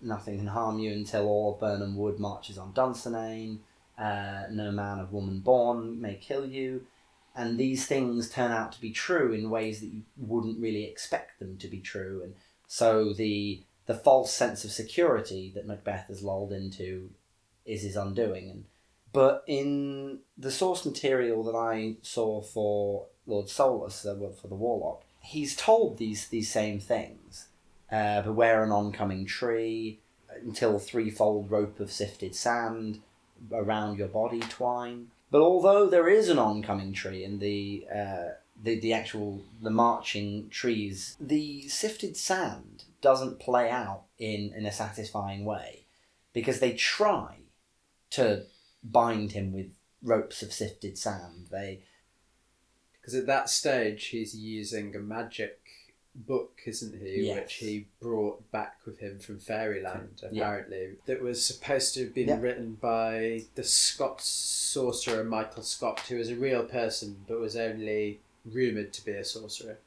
Nothing 0.00 0.38
can 0.38 0.46
harm 0.46 0.78
you 0.78 0.92
until 0.92 1.26
all 1.26 1.58
Birnam 1.60 1.96
Wood 1.96 2.18
marches 2.18 2.58
on 2.58 2.72
Dunsinane. 2.72 3.58
Uh, 3.98 4.44
no 4.50 4.70
man 4.70 5.00
of 5.00 5.12
woman 5.12 5.40
born 5.40 6.00
may 6.00 6.14
kill 6.14 6.46
you. 6.46 6.86
And 7.34 7.58
these 7.58 7.86
things 7.86 8.30
turn 8.30 8.50
out 8.50 8.72
to 8.72 8.80
be 8.80 8.90
true 8.90 9.32
in 9.32 9.50
ways 9.50 9.80
that 9.80 9.86
you 9.88 10.02
wouldn't 10.16 10.60
really 10.60 10.84
expect 10.84 11.38
them 11.38 11.58
to 11.58 11.68
be 11.68 11.80
true. 11.80 12.22
And 12.24 12.34
so 12.66 13.12
the 13.12 13.62
the 13.86 13.94
false 13.94 14.32
sense 14.32 14.64
of 14.64 14.70
security 14.70 15.50
that 15.56 15.66
Macbeth 15.66 16.06
has 16.06 16.22
lulled 16.22 16.52
into 16.52 17.10
is 17.70 17.82
his 17.82 17.96
undoing. 17.96 18.50
And 18.50 18.64
but 19.12 19.44
in 19.46 20.20
the 20.38 20.50
source 20.50 20.84
material 20.84 21.42
that 21.44 21.56
I 21.56 21.96
saw 22.02 22.42
for 22.42 23.06
Lord 23.26 23.48
Solus, 23.48 24.02
for 24.02 24.48
the 24.48 24.54
Warlock, 24.54 25.02
he's 25.20 25.56
told 25.56 25.98
these 25.98 26.28
these 26.28 26.50
same 26.50 26.80
things. 26.80 27.48
Uh, 27.90 28.22
beware 28.22 28.62
an 28.62 28.70
oncoming 28.70 29.26
tree. 29.26 30.00
Until 30.42 30.78
threefold 30.78 31.50
rope 31.50 31.80
of 31.80 31.90
sifted 31.90 32.36
sand 32.36 33.00
around 33.52 33.98
your 33.98 34.08
body 34.08 34.40
twine. 34.40 35.08
But 35.30 35.42
although 35.42 35.88
there 35.88 36.08
is 36.08 36.28
an 36.28 36.38
oncoming 36.38 36.92
tree 36.92 37.24
in 37.24 37.40
the 37.40 37.86
uh, 37.92 38.28
the 38.62 38.78
the 38.78 38.92
actual 38.92 39.42
the 39.60 39.70
marching 39.70 40.48
trees, 40.50 41.16
the 41.20 41.68
sifted 41.68 42.16
sand 42.16 42.84
doesn't 43.00 43.40
play 43.40 43.70
out 43.70 44.04
in 44.18 44.52
in 44.56 44.66
a 44.66 44.72
satisfying 44.72 45.44
way 45.44 45.86
because 46.32 46.60
they 46.60 46.72
try 46.72 47.39
to 48.10 48.44
bind 48.82 49.32
him 49.32 49.52
with 49.52 49.70
ropes 50.02 50.42
of 50.42 50.52
sifted 50.52 50.96
sand. 50.98 51.46
They 51.50 51.80
Because 53.00 53.14
at 53.14 53.26
that 53.26 53.48
stage, 53.48 54.06
he's 54.06 54.34
using 54.36 54.94
a 54.94 54.98
magic 55.00 55.58
book, 56.14 56.60
isn't 56.66 57.00
he? 57.00 57.26
Yes. 57.26 57.36
Which 57.36 57.54
he 57.54 57.86
brought 58.00 58.50
back 58.50 58.76
with 58.84 58.98
him 58.98 59.18
from 59.20 59.38
Fairyland, 59.38 60.22
apparently. 60.22 60.80
Yeah. 60.80 60.88
That 61.06 61.22
was 61.22 61.44
supposed 61.44 61.94
to 61.94 62.04
have 62.04 62.14
been 62.14 62.28
Yeah. 62.28 62.40
written 62.40 62.74
by 62.74 63.44
the 63.54 63.62
Scott 63.62 64.20
sorcerer 64.20 65.22
Michael 65.24 65.62
Scott, 65.62 66.00
who 66.08 66.16
was 66.16 66.28
a 66.30 66.36
real 66.36 66.64
person 66.64 67.24
but 67.28 67.38
was 67.38 67.56
only 67.56 68.20
rumoured 68.44 68.92
to 68.94 69.04
be 69.04 69.12
a 69.12 69.24
sorcerer. 69.24 69.78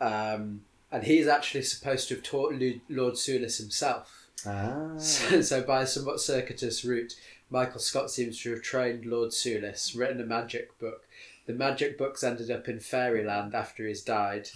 Um, 0.00 0.64
and 0.90 1.04
he's 1.04 1.26
actually 1.26 1.62
supposed 1.62 2.08
to 2.08 2.14
have 2.16 2.24
taught 2.24 2.54
Lord 2.88 3.14
Sulis 3.14 3.58
himself. 3.58 4.26
ah, 4.46 4.92
So, 4.98 5.40
so 5.40 5.62
by 5.62 5.82
a 5.82 5.86
somewhat 5.86 6.20
circuitous 6.20 6.84
route, 6.84 7.14
Michael 7.50 7.80
Scott 7.80 8.10
seems 8.10 8.40
to 8.42 8.50
have 8.50 8.62
trained 8.62 9.04
Lord 9.06 9.30
Sulis, 9.30 9.96
written 9.96 10.20
a 10.20 10.26
magic 10.26 10.78
book. 10.78 11.06
The 11.46 11.52
magic 11.52 11.98
book's 11.98 12.24
ended 12.24 12.50
up 12.50 12.68
in 12.68 12.80
Fairyland 12.80 13.54
after 13.54 13.86
he's 13.86 14.02
died. 14.02 14.48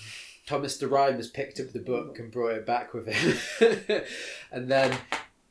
Thomas 0.46 0.78
the 0.78 0.88
Rhymer 0.88 1.16
has 1.18 1.28
picked 1.28 1.60
up 1.60 1.72
the 1.72 1.78
book 1.80 2.18
and 2.18 2.32
brought 2.32 2.54
it 2.54 2.66
back 2.66 2.94
with 2.94 3.06
him. 3.06 4.02
and 4.50 4.70
then 4.70 4.96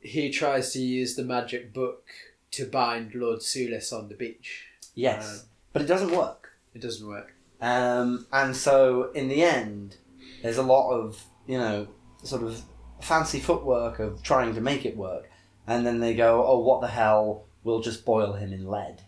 he 0.02 0.32
tries 0.32 0.74
to 0.74 0.80
use 0.80 1.16
the 1.16 1.24
magic 1.24 1.74
book 1.74 2.08
to 2.52 2.66
bind 2.66 3.14
Lord 3.14 3.40
Sulis 3.40 3.94
on 3.94 4.10
the 4.10 4.16
beach. 4.16 4.66
yes, 4.96 5.42
Um, 5.42 5.48
but 5.74 5.82
it 5.84 5.86
doesn't 5.88 6.12
work. 6.12 6.54
It 6.74 6.82
doesn't 6.82 7.08
work. 7.08 7.36
Um, 7.62 8.26
and 8.32 8.56
so 8.56 9.12
in 9.12 9.28
the 9.28 9.44
end, 9.44 9.98
there's 10.42 10.58
a 10.58 10.64
lot 10.64 10.92
of 10.92 11.24
you 11.46 11.58
know 11.58 11.88
sort 12.24 12.44
of 12.44 12.62
fancy 13.02 13.40
footwork 13.40 14.00
of 14.00 14.24
trying 14.24 14.56
to 14.56 14.62
make 14.62 14.86
it 14.86 14.98
work, 14.98 15.27
and 15.68 15.86
then 15.86 16.00
they 16.00 16.16
go, 16.16 16.46
"Oh, 16.46 16.60
what 16.60 16.82
the 16.82 16.88
hell? 16.88 17.46
We'll 17.64 17.82
just 17.82 18.06
boil 18.06 18.34
him 18.34 18.54
in 18.54 18.66
lead." 18.66 19.04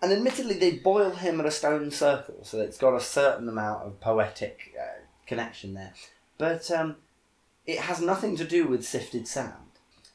And 0.00 0.12
admittedly, 0.12 0.54
they 0.58 0.78
boil 0.78 1.10
him 1.10 1.40
at 1.40 1.46
a 1.46 1.50
stone 1.50 1.90
circle, 1.90 2.44
so 2.44 2.60
it's 2.60 2.78
got 2.78 2.94
a 2.94 3.00
certain 3.00 3.48
amount 3.48 3.84
of 3.84 4.00
poetic 4.00 4.74
uh, 4.80 5.00
connection 5.26 5.74
there, 5.74 5.92
but 6.38 6.70
um, 6.70 6.96
it 7.66 7.80
has 7.80 8.00
nothing 8.00 8.36
to 8.36 8.44
do 8.44 8.66
with 8.66 8.86
sifted 8.86 9.26
sand. 9.26 9.54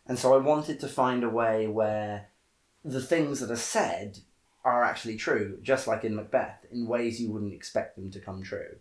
And 0.07 0.17
so 0.17 0.33
I 0.33 0.37
wanted 0.37 0.79
to 0.79 0.87
find 0.87 1.23
a 1.23 1.29
way 1.29 1.67
where 1.67 2.27
the 2.83 3.01
things 3.01 3.39
that 3.39 3.51
are 3.51 3.55
said 3.55 4.19
are 4.65 4.83
actually 4.83 5.17
true, 5.17 5.59
just 5.61 5.87
like 5.87 6.03
in 6.03 6.15
Macbeth, 6.15 6.65
in 6.71 6.87
ways 6.87 7.21
you 7.21 7.29
wouldn't 7.29 7.53
expect 7.53 7.95
them 7.95 8.11
to 8.11 8.19
come 8.19 8.41
true. 8.41 8.77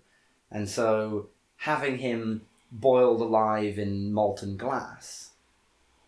And 0.50 0.68
so 0.68 1.28
having 1.56 1.98
him 1.98 2.42
boiled 2.70 3.20
alive 3.20 3.78
in 3.78 4.12
molten 4.12 4.56
glass 4.56 5.31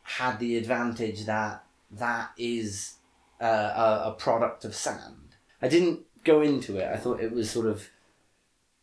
had 0.05 0.39
the 0.39 0.57
advantage 0.57 1.25
that 1.25 1.65
that 1.91 2.31
is 2.37 2.95
uh, 3.41 3.45
a, 3.45 4.11
a 4.11 4.17
product 4.19 4.65
of 4.65 4.75
sand. 4.75 5.37
I 5.61 5.69
didn't 5.69 6.01
go 6.25 6.41
into 6.41 6.77
it. 6.77 6.89
I 6.93 6.97
thought 6.97 7.21
it 7.21 7.33
was 7.33 7.51
sort 7.51 7.67
of 7.67 7.89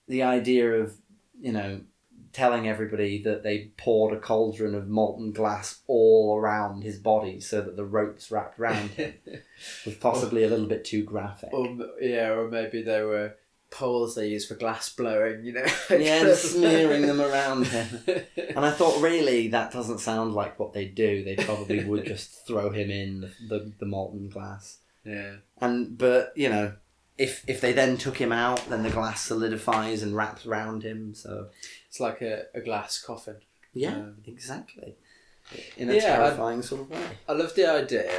the 0.08 0.24
idea 0.24 0.74
of, 0.74 0.96
you 1.40 1.52
know, 1.52 1.82
telling 2.34 2.68
everybody 2.68 3.22
that 3.24 3.44
they 3.44 3.72
poured 3.78 4.14
a 4.14 4.20
cauldron 4.20 4.74
of 4.74 4.88
molten 4.88 5.32
glass 5.32 5.82
all 5.88 6.38
around 6.38 6.82
his 6.84 6.98
body 6.98 7.40
so 7.40 7.62
that 7.62 7.76
the 7.76 7.86
ropes 7.86 8.32
wrapped 8.32 8.60
around 8.60 8.90
him 8.92 9.14
was 9.86 9.96
possibly 9.96 10.44
a 10.44 10.48
little 10.48 10.68
bit 10.68 10.86
too 10.86 11.04
graphic. 11.04 11.52
or 11.54 11.78
yeah, 12.00 12.30
or 12.30 12.50
maybe 12.50 12.82
they 12.82 13.02
were 13.02 13.36
poles 13.72 14.14
they 14.16 14.28
use 14.28 14.46
for 14.46 14.56
glass 14.56 14.90
blowing. 14.94 15.44
You 15.44 15.54
know. 15.54 15.66
yeah, 15.90 16.26
and 16.28 16.38
smearing 16.38 17.08
them 17.08 17.20
around 17.22 17.68
him. 17.68 17.88
And 18.56 18.66
I 18.66 18.72
thought, 18.72 19.02
really, 19.02 19.48
that 19.48 19.72
doesn't 19.72 20.00
sound 20.00 20.34
like 20.34 20.60
what 20.60 20.74
they'd 20.74 20.94
do. 20.94 21.24
They 21.24 21.38
probably 21.38 21.86
would 21.86 22.06
just 22.06 22.46
throw 22.46 22.70
him 22.70 22.92
in 22.92 23.22
the, 23.22 23.32
the, 23.48 23.72
the 23.80 23.86
molten 23.86 24.28
glass. 24.30 24.80
yeah. 25.06 25.36
And 25.62 25.98
but 25.98 26.34
you 26.36 26.50
know, 26.50 26.74
if 27.18 27.44
if 27.48 27.62
they 27.62 27.72
then 27.72 27.98
took 27.98 28.18
him 28.18 28.34
out, 28.34 28.68
then 28.70 28.84
the 28.84 28.90
glass 28.90 29.22
solidifies 29.22 30.04
and 30.04 30.16
wraps 30.18 30.46
around 30.46 30.84
him. 30.84 31.16
So 31.16 31.48
It's 31.88 32.00
like 32.02 32.22
a, 32.22 32.44
a 32.54 32.60
glass 32.60 33.02
coffin. 33.02 33.38
yeah, 33.74 33.96
Um, 33.96 34.18
exactly. 34.28 34.96
In 35.78 35.90
a 35.90 35.94
Yeah, 35.94 36.00
I- 36.00 36.02
terrifying 36.26 36.62
sort 36.62 36.82
of 36.82 36.90
way. 36.92 37.08
I 37.30 37.34
love 37.34 37.56
the 37.56 37.68
idea. 37.72 38.12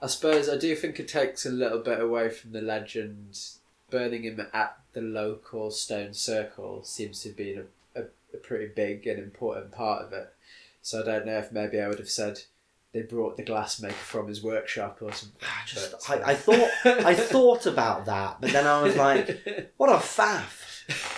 I 0.00 0.08
suppose 0.08 0.48
I 0.48 0.56
do 0.58 0.74
think 0.74 0.98
it 0.98 1.06
takes 1.06 1.46
a 1.46 1.50
little 1.50 1.78
bit 1.78 2.00
away 2.00 2.30
from 2.30 2.50
the 2.50 2.60
legend. 2.62 3.38
Burning 3.92 4.22
him 4.22 4.40
at 4.54 4.78
the 4.94 5.02
local 5.02 5.70
stone 5.70 6.14
circle 6.14 6.82
seems 6.82 7.20
to 7.20 7.28
have 7.28 7.36
been 7.36 7.66
a, 7.94 8.00
a, 8.00 8.04
a 8.32 8.36
pretty 8.38 8.72
big 8.74 9.06
and 9.06 9.18
important 9.18 9.70
part 9.70 10.02
of 10.02 10.14
it. 10.14 10.32
So 10.80 11.02
I 11.02 11.04
don't 11.04 11.26
know 11.26 11.38
if 11.38 11.52
maybe 11.52 11.78
I 11.78 11.88
would 11.88 11.98
have 11.98 12.08
said 12.08 12.40
they 12.92 13.02
brought 13.02 13.36
the 13.36 13.42
glassmaker 13.42 13.92
from 13.92 14.28
his 14.28 14.42
workshop 14.42 14.98
or 15.02 15.12
something. 15.12 15.40
I 15.42 15.66
just 15.66 15.92
but, 15.92 16.10
I, 16.10 16.22
uh, 16.22 16.26
I 16.26 16.34
thought 16.34 16.70
I 16.84 17.14
thought 17.14 17.66
about 17.66 18.06
that, 18.06 18.40
but 18.40 18.52
then 18.52 18.66
I 18.66 18.82
was 18.82 18.96
like, 18.96 19.70
what 19.76 19.90
a 19.90 19.96
faff. 19.96 20.70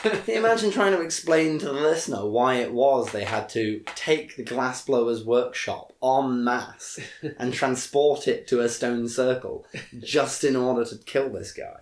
Can 0.02 0.35
you 0.35 0.40
imagine 0.40 0.73
trying 0.73 0.93
to 0.93 1.00
explain 1.00 1.61
to 1.61 1.66
the 1.66 1.73
listener 1.73 2.26
why 2.26 2.57
it 2.57 2.73
was 2.73 3.12
they 3.12 3.25
had 3.25 3.49
to 3.50 3.83
take 3.95 4.37
the 4.37 4.45
glassblower's 4.45 5.25
workshop 5.25 5.93
en 6.02 6.43
masse 6.43 6.99
and 7.38 7.54
transport 7.54 8.28
it 8.28 8.47
to 8.49 8.61
a 8.61 8.69
stone 8.69 9.09
circle 9.09 9.64
just 10.00 10.43
in 10.43 10.57
order 10.57 10.85
to 10.85 10.99
kill 10.99 11.31
this 11.31 11.52
guy? 11.52 11.78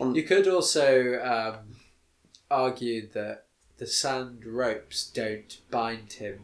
On, 0.00 0.14
You 0.14 0.22
could 0.22 0.48
also 0.48 1.20
um, 1.22 1.76
argue 2.50 3.08
that 3.10 3.46
the 3.78 3.86
sand 3.86 4.44
ropes 4.46 5.10
don't 5.10 5.58
bind 5.70 6.14
him, 6.14 6.40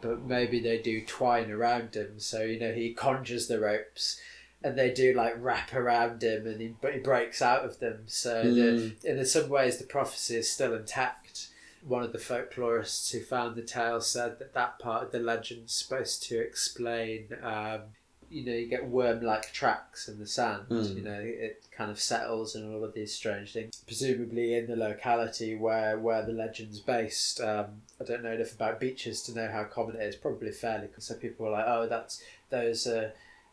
but 0.00 0.22
maybe 0.22 0.60
they 0.60 0.78
do 0.78 1.04
twine 1.04 1.50
around 1.50 1.94
him. 1.94 2.18
So 2.18 2.42
you 2.42 2.58
know 2.58 2.72
he 2.72 2.92
conjures 2.92 3.46
the 3.46 3.60
ropes, 3.60 4.20
and 4.62 4.76
they 4.76 4.92
do 4.92 5.12
like 5.14 5.34
wrap 5.38 5.72
around 5.74 6.22
him, 6.22 6.46
and 6.46 6.60
he 6.60 6.74
but 6.80 6.94
he 6.94 7.00
breaks 7.00 7.40
out 7.40 7.64
of 7.64 7.78
them. 7.78 8.04
So 8.06 8.42
the, 8.42 8.92
in 9.04 9.24
some 9.24 9.48
ways 9.48 9.78
the 9.78 9.84
prophecy 9.84 10.36
is 10.36 10.50
still 10.50 10.74
intact. 10.74 11.48
One 11.86 12.02
of 12.02 12.12
the 12.12 12.18
folklorists 12.18 13.12
who 13.12 13.20
found 13.20 13.54
the 13.54 13.62
tale 13.62 14.00
said 14.00 14.40
that 14.40 14.54
that 14.54 14.80
part 14.80 15.04
of 15.04 15.12
the 15.12 15.20
legend's 15.20 15.72
supposed 15.72 16.24
to 16.24 16.40
explain. 16.40 17.28
Um, 17.42 17.82
you 18.30 18.44
know, 18.44 18.52
you 18.52 18.66
get 18.66 18.88
worm-like 18.88 19.52
tracks 19.52 20.08
in 20.08 20.18
the 20.18 20.26
sand. 20.26 20.64
Mm. 20.68 20.96
You 20.96 21.02
know, 21.02 21.20
it 21.20 21.64
kind 21.70 21.90
of 21.90 22.00
settles 22.00 22.54
and 22.54 22.74
all 22.74 22.84
of 22.84 22.94
these 22.94 23.14
strange 23.14 23.52
things. 23.52 23.82
Presumably 23.86 24.54
in 24.54 24.66
the 24.66 24.76
locality 24.76 25.56
where 25.56 25.98
where 25.98 26.24
the 26.24 26.32
legend's 26.32 26.80
based. 26.80 27.40
Um, 27.40 27.82
I 28.00 28.04
don't 28.04 28.22
know 28.22 28.32
enough 28.32 28.52
about 28.52 28.80
beaches 28.80 29.22
to 29.22 29.34
know 29.34 29.50
how 29.50 29.64
common 29.64 29.96
it 29.96 30.02
is. 30.02 30.16
Probably 30.16 30.52
fairly. 30.52 30.88
So 30.98 31.14
people 31.14 31.46
are 31.46 31.52
like, 31.52 31.66
oh, 31.66 31.86
that's 31.88 32.22
those 32.50 32.86
uh, 32.86 33.10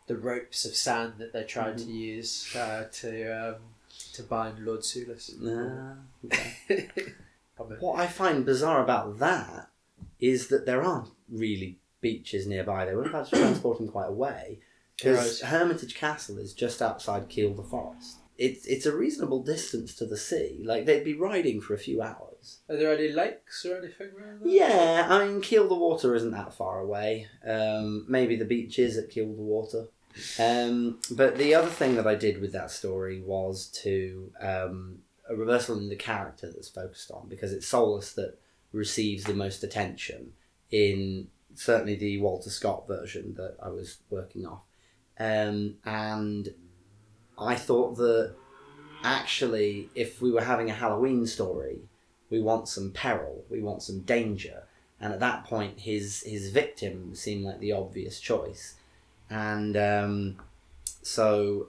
the 0.08 0.18
ropes 0.18 0.66
of 0.66 0.76
sand 0.76 1.14
that 1.18 1.34
they 1.34 1.44
tried 1.44 1.78
to 1.78 1.86
use 1.86 2.54
uh, 2.56 2.86
to 2.92 3.50
um, 3.50 3.56
to 4.14 4.24
bind 4.24 4.60
Lord 4.60 4.82
Sulis. 4.82 5.32
Ah, 5.46 5.96
okay. 6.26 6.90
What 7.80 8.00
I 8.00 8.08
find 8.08 8.46
bizarre 8.46 8.84
about 8.84 9.20
that 9.20 9.70
is 10.20 10.48
that 10.48 10.66
there 10.66 10.82
aren't 10.82 11.12
really 11.30 11.78
beaches 12.04 12.46
nearby. 12.46 12.86
They 12.86 12.94
wouldn't 12.96 13.16
have 13.16 13.28
had 13.28 13.34
to 13.34 13.42
transport 13.42 13.80
him 13.80 13.88
quite 13.88 14.10
a 14.10 14.14
way 14.14 14.60
because. 14.98 15.42
Hermitage 15.42 15.96
Castle 15.96 16.38
is 16.38 16.54
just 16.54 16.82
outside 16.82 17.30
Kielder 17.30 17.68
Forest. 17.68 18.18
It's 18.38 18.66
it's 18.66 18.86
a 18.86 18.96
reasonable 18.96 19.44
distance 19.44 19.96
to 19.96 20.06
the 20.06 20.18
sea. 20.18 20.62
Like 20.64 20.86
they'd 20.86 21.04
be 21.04 21.14
riding 21.16 21.62
for 21.62 21.74
a 21.74 21.80
few 21.80 22.02
hours. 22.02 22.60
Are 22.70 22.76
there 22.76 22.94
any 22.94 23.10
lakes 23.10 23.66
or 23.66 23.78
anything 23.78 24.10
around 24.18 24.42
there? 24.42 24.52
Yeah, 24.52 25.08
I 25.10 25.26
mean 25.26 25.42
Kielder 25.42 25.78
Water 25.78 26.14
isn't 26.16 26.32
that 26.32 26.54
far 26.54 26.80
away. 26.80 27.28
Um, 27.48 28.06
maybe 28.08 28.36
the 28.36 28.46
beach 28.46 28.80
is 28.80 28.98
at 28.98 29.10
Kielder 29.10 29.36
Water. 29.38 29.88
Um, 30.40 31.00
but 31.12 31.38
the 31.38 31.56
other 31.56 31.70
thing 31.70 31.96
that 31.96 32.08
I 32.08 32.16
did 32.16 32.40
with 32.40 32.54
that 32.54 32.72
story 32.72 33.22
was 33.22 33.68
to 33.84 34.32
um, 34.40 35.00
a 35.30 35.36
reversal 35.36 35.78
in 35.78 35.90
the 35.90 35.96
character 35.96 36.52
that's 36.52 36.70
focused 36.70 37.12
on 37.12 37.28
because 37.30 37.54
it's 37.54 37.68
Solus 37.68 38.14
that 38.14 38.38
receives 38.72 39.24
the 39.24 39.34
most 39.34 39.64
attention 39.64 40.34
in 40.72 41.28
certainly 41.56 41.96
the 41.96 42.20
Walter 42.20 42.50
Scott 42.50 42.88
version 42.88 43.36
that 43.36 43.56
I 43.62 43.70
was 43.70 43.98
working 44.10 44.46
off. 44.46 44.62
Um, 45.20 45.76
and 45.86 46.50
I 47.38 47.56
thought 47.56 47.98
that 47.98 48.36
actually, 49.04 49.90
if 49.96 50.22
we 50.22 50.32
were 50.32 50.44
having 50.44 50.70
a 50.70 50.74
Halloween 50.74 51.26
story, 51.28 51.80
we 52.30 52.42
want 52.42 52.68
some 52.68 52.92
peril, 52.92 53.44
we 53.50 53.62
want 53.62 53.84
some 53.84 54.00
danger. 54.02 54.64
And 55.00 55.14
at 55.14 55.20
that 55.20 55.44
point, 55.44 55.82
his 55.82 56.22
his 56.22 56.50
victim 56.50 57.14
seemed 57.14 57.44
like 57.44 57.60
the 57.60 57.74
obvious 57.74 58.22
choice, 58.22 58.76
and 59.30 59.76
um, 59.76 60.38
so 61.02 61.68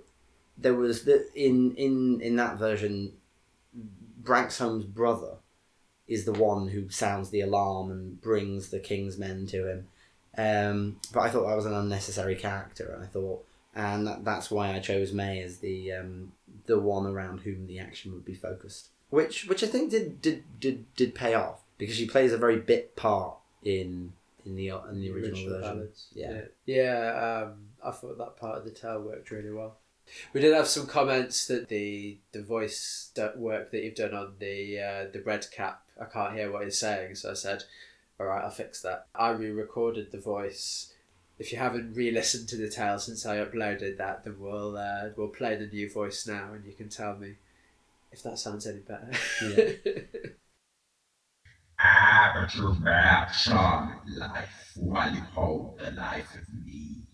there 0.56 0.74
was 0.74 1.04
the 1.04 1.26
in 1.34 1.74
in 1.74 2.20
in 2.20 2.36
that 2.36 2.58
version, 2.58 3.14
Branxholme's 4.22 4.84
brother 4.84 5.38
is 6.06 6.24
the 6.24 6.32
one 6.32 6.68
who 6.68 6.88
sounds 6.90 7.30
the 7.30 7.40
alarm 7.40 7.90
and 7.90 8.20
brings 8.20 8.70
the 8.70 8.78
king's 8.80 9.16
men 9.18 9.46
to 9.46 9.66
him, 9.66 9.88
Um, 10.36 11.00
but 11.12 11.20
I 11.20 11.30
thought 11.30 11.46
that 11.48 11.56
was 11.56 11.66
an 11.66 11.74
unnecessary 11.74 12.34
character, 12.36 12.98
I 13.02 13.06
thought, 13.06 13.44
and 13.74 14.06
that, 14.06 14.24
that's 14.24 14.50
why 14.50 14.72
I 14.74 14.80
chose 14.80 15.12
May 15.12 15.40
as 15.42 15.58
the 15.58 15.92
um, 15.92 16.32
the 16.66 16.78
one 16.78 17.06
around 17.06 17.40
whom 17.40 17.66
the 17.66 17.78
action 17.78 18.12
would 18.12 18.24
be 18.24 18.34
focused. 18.34 18.88
Which 19.10 19.46
which 19.46 19.62
I 19.62 19.66
think 19.66 19.90
did 19.90 20.20
did 20.20 20.44
did, 20.60 20.94
did 20.96 21.14
pay 21.14 21.34
off 21.34 21.62
because 21.78 21.94
she 21.96 22.06
plays 22.06 22.32
a 22.32 22.38
very 22.38 22.58
bit 22.58 22.96
part 22.96 23.36
in 23.62 24.12
in 24.44 24.56
the 24.56 24.68
in 24.90 25.00
the 25.00 25.10
original, 25.10 25.48
version. 25.48 25.60
ballads. 25.60 26.08
Yeah. 26.12 26.40
yeah, 26.66 26.84
Yeah, 26.84 27.44
um, 27.46 27.68
I 27.84 27.90
thought 27.92 28.18
that 28.18 28.36
part 28.36 28.58
of 28.58 28.64
the 28.64 28.70
tale 28.70 29.00
worked 29.00 29.30
really 29.30 29.50
well. 29.52 29.78
We 30.34 30.40
did 30.40 30.52
have 30.52 30.66
some 30.68 30.86
comments 30.86 31.46
that 31.46 31.68
the 31.68 32.18
the 32.32 32.42
voice 32.42 33.10
work 33.36 33.70
that 33.70 33.82
you've 33.82 33.94
done 33.94 34.14
on 34.14 34.34
the 34.38 34.78
uh, 34.80 35.06
the 35.12 35.22
red 35.22 35.46
cap, 35.50 35.83
I 36.00 36.06
can't 36.06 36.34
hear 36.34 36.50
what 36.50 36.64
he's 36.64 36.78
saying, 36.78 37.14
so 37.16 37.30
I 37.30 37.34
said, 37.34 37.64
"All 38.18 38.26
right, 38.26 38.44
I'll 38.44 38.50
fix 38.50 38.80
that." 38.82 39.06
I 39.14 39.30
re-recorded 39.30 40.10
the 40.12 40.20
voice. 40.20 40.92
If 41.38 41.52
you 41.52 41.58
haven't 41.58 41.94
re-listened 41.94 42.48
to 42.48 42.56
the 42.56 42.68
tale 42.68 42.98
since 42.98 43.26
I 43.26 43.38
uploaded 43.38 43.96
that, 43.98 44.24
then 44.24 44.36
we'll 44.38 44.76
uh, 44.76 45.10
we'll 45.16 45.28
play 45.28 45.56
the 45.56 45.66
new 45.66 45.90
voice 45.90 46.26
now, 46.26 46.52
and 46.52 46.64
you 46.64 46.72
can 46.72 46.88
tell 46.88 47.16
me 47.16 47.34
if 48.12 48.22
that 48.22 48.38
sounds 48.38 48.66
any 48.66 48.80
better. 48.80 49.10
Ah, 51.78 52.32
but 52.34 52.54
you 52.54 52.72
bear 52.82 53.28
charming 53.42 53.98
life 54.16 54.72
while 54.76 55.12
you 55.12 55.20
hold 55.20 55.78
the 55.78 55.90
life 55.90 56.32
of 56.34 56.64
me. 56.64 57.08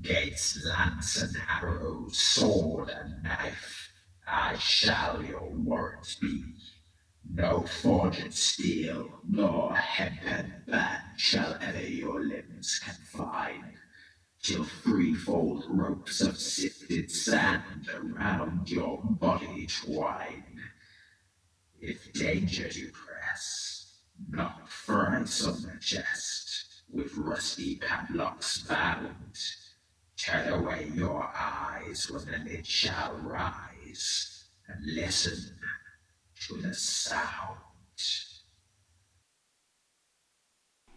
Gates, 0.00 0.58
lance, 0.66 1.20
and 1.22 1.36
arrow, 1.48 2.08
sword, 2.10 2.88
and 2.88 3.22
knife, 3.22 3.92
I 4.26 4.56
shall 4.56 5.22
your 5.22 5.50
warrant 5.50 6.16
be. 6.20 6.42
No 7.32 7.62
forged 7.62 8.34
steel, 8.34 9.20
nor 9.28 9.76
hempen 9.76 10.64
band 10.66 11.20
shall 11.20 11.56
ever 11.60 11.86
your 11.86 12.20
limbs 12.20 12.80
confine, 12.80 13.78
till 14.42 14.64
threefold 14.64 15.64
ropes 15.68 16.20
of 16.20 16.36
sifted 16.38 17.08
sand 17.08 17.88
around 17.94 18.68
your 18.68 19.00
body 19.04 19.68
twine. 19.68 20.60
If 21.80 22.12
danger 22.12 22.68
do 22.68 22.90
press, 22.90 24.00
knock 24.28 24.68
thrice 24.68 25.46
on 25.46 25.62
the 25.62 25.78
chest, 25.80 26.82
with 26.90 27.16
rusty 27.16 27.76
padlocks 27.76 28.58
bound. 28.58 29.38
Turn 30.16 30.52
away 30.52 30.90
your 30.94 31.30
eyes 31.34 32.10
when 32.10 32.24
the 32.26 32.50
lid 32.50 32.66
shall 32.66 33.14
rise, 33.18 34.48
and 34.66 34.84
listen 34.94 35.59
to 36.40 36.56
the 36.56 36.74
sound. 36.74 37.58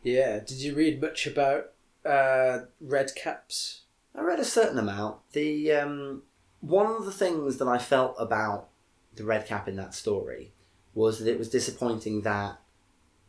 yeah. 0.02 0.40
Did 0.40 0.62
you 0.62 0.76
read 0.76 1.02
much 1.02 1.28
about 1.28 1.72
uh, 2.06 2.66
red 2.80 3.16
caps? 3.16 3.82
I 4.16 4.22
read 4.22 4.40
a 4.40 4.46
certain 4.46 4.78
amount. 4.78 5.18
The 5.34 5.72
um, 5.74 6.24
one 6.62 6.88
of 6.88 7.06
the 7.06 7.12
things 7.12 7.58
that 7.58 7.68
I 7.68 7.78
felt 7.78 8.16
about 8.18 8.70
the 9.16 9.24
red 9.24 9.46
cap 9.46 9.68
in 9.68 9.76
that 9.76 9.94
story 9.94 10.54
was 10.94 11.20
that 11.20 11.30
it 11.30 11.40
was 11.40 11.50
disappointing 11.50 12.22
that 12.22 12.60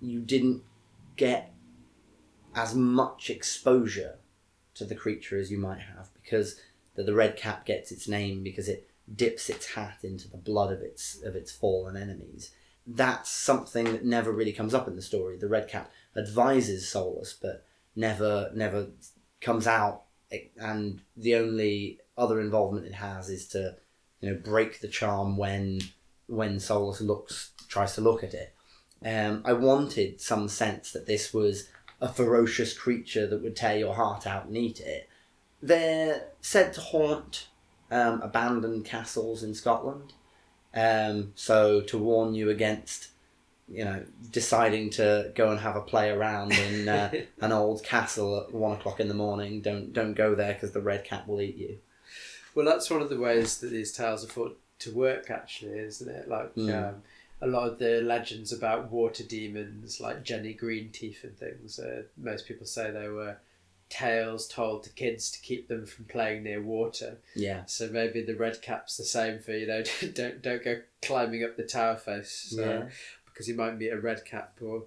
you 0.01 0.21
didn't 0.21 0.63
get 1.17 1.53
as 2.55 2.75
much 2.75 3.31
exposure 3.31 4.17
to 4.75 4.85
the 4.85 4.95
creature 4.95 5.39
as 5.39 5.51
you 5.51 5.59
might 5.59 5.81
have 5.81 6.13
because 6.15 6.61
the, 6.95 7.03
the 7.03 7.15
red 7.15 7.37
cap 7.37 7.65
gets 7.65 7.91
its 7.91 8.07
name 8.07 8.43
because 8.43 8.69
it 8.69 8.89
dips 9.13 9.51
its 9.51 9.75
hat 9.75 9.99
into 10.03 10.29
the 10.29 10.37
blood 10.37 10.73
of 10.73 10.81
its 10.81 11.21
of 11.23 11.37
its 11.37 11.53
fallen 11.53 11.97
enemies. 11.97 12.53
That's 12.87 13.31
something 13.31 13.85
that 13.85 14.05
never 14.05 14.31
really 14.33 14.53
comes 14.53 14.75
up 14.75 14.89
in 14.89 14.97
the 14.97 15.03
story. 15.03 15.39
The 15.39 15.49
red 15.49 15.69
cap 15.69 15.91
advises 16.17 16.89
Solus, 16.89 17.33
but 17.33 17.67
never 17.97 18.51
never 18.55 18.89
comes 19.41 19.67
out. 19.67 20.03
And 20.57 21.01
the 21.17 21.37
only 21.37 22.01
other 22.17 22.41
involvement 22.41 22.87
it 22.87 22.95
has 22.95 23.29
is 23.29 23.47
to, 23.49 23.77
you 24.21 24.31
know, 24.31 24.41
break 24.43 24.81
the 24.81 24.89
charm 24.89 25.37
when 25.37 25.81
when 26.27 26.59
Solus 26.59 27.01
looks 27.01 27.53
tries 27.69 27.95
to 27.95 28.01
look 28.01 28.25
at 28.25 28.35
it. 28.35 28.55
Um, 29.05 29.43
I 29.45 29.53
wanted 29.53 30.21
some 30.21 30.49
sense 30.49 30.93
that 30.93 31.07
this 31.07 31.35
was 31.35 31.69
a 32.01 32.09
ferocious 32.09 32.77
creature 32.77 33.27
that 33.27 33.43
would 33.43 33.57
tear 33.57 33.77
your 33.77 33.95
heart 33.95 34.27
out 34.27 34.47
and 34.47 34.57
eat 34.57 34.81
it. 34.81 35.09
They're 35.63 36.29
said 36.41 36.73
to 36.75 36.81
haunt 36.81 37.49
um, 37.91 38.21
abandoned 38.23 38.85
castles 38.85 39.43
in 39.43 39.55
Scotland. 39.55 40.13
Um, 40.75 41.33
so 41.37 41.81
to 41.83 41.99
warn 41.99 42.35
you 42.35 42.51
against, 42.51 43.09
you 43.69 43.85
know, 43.85 44.05
deciding 44.33 44.91
to 44.91 45.31
go 45.35 45.51
and 45.51 45.61
have 45.61 45.77
a 45.77 45.81
play 45.81 46.11
around 46.11 46.53
in 46.53 46.89
uh, 46.89 47.11
an 47.41 47.53
old 47.53 47.85
castle 47.85 48.41
at 48.41 48.53
one 48.53 48.73
o'clock 48.73 48.99
in 49.01 49.09
the 49.09 49.15
morning, 49.15 49.61
don't 49.61 49.93
don't 49.93 50.15
go 50.15 50.35
there 50.35 50.55
because 50.55 50.73
the 50.73 50.81
red 50.81 51.05
cap 51.05 51.27
will 51.29 51.41
eat 51.41 51.57
you. 51.57 51.79
Well, 52.55 52.67
that's 52.67 52.91
one 52.91 53.03
of 53.03 53.09
the 53.09 53.19
ways 53.19 53.59
that 53.59 53.71
these 53.71 53.93
tales 53.93 54.25
are 54.25 54.29
thought 54.29 54.59
to 54.81 54.93
work, 54.93 55.31
actually, 55.31 55.79
isn't 55.79 56.09
it? 56.09 56.29
Like 56.29 56.55
Mm. 56.57 56.89
um, 56.89 57.03
a 57.41 57.47
lot 57.47 57.69
of 57.69 57.79
the 57.79 58.01
legends 58.01 58.53
about 58.53 58.91
water 58.91 59.23
demons, 59.25 60.01
like 60.01 60.23
Jenny 60.25 60.55
Greenteeth 60.55 61.25
and 61.25 61.37
things. 61.37 61.79
Uh, 61.79 62.03
most 62.17 62.47
people 62.47 62.67
say 62.67 62.91
they 62.91 63.09
were 63.09 63.37
tales 63.95 64.49
told 64.49 64.83
to 64.83 64.91
kids 64.91 65.31
to 65.31 65.41
keep 65.41 65.69
them 65.69 65.87
from 65.87 66.05
playing 66.07 66.43
near 66.43 66.61
water. 66.61 67.19
Yeah, 67.37 67.65
So 67.67 67.89
maybe 67.89 68.23
the 68.23 68.35
red 68.35 68.61
cap's 68.61 68.97
the 68.97 69.05
same 69.05 69.39
for 69.39 69.53
you 69.53 69.69
know. 69.69 69.83
Don't 70.15 70.43
don't 70.43 70.65
go 70.65 70.81
climbing 71.01 71.45
up 71.45 71.57
the 71.57 71.63
tower 71.63 71.97
face. 71.97 72.55
So, 72.57 72.63
Yeah. 72.63 72.89
Because 73.27 73.49
you 73.49 73.55
might 73.55 73.77
meet 73.77 73.91
a 73.91 74.01
red 74.01 74.25
cap 74.25 74.59
or 74.61 74.85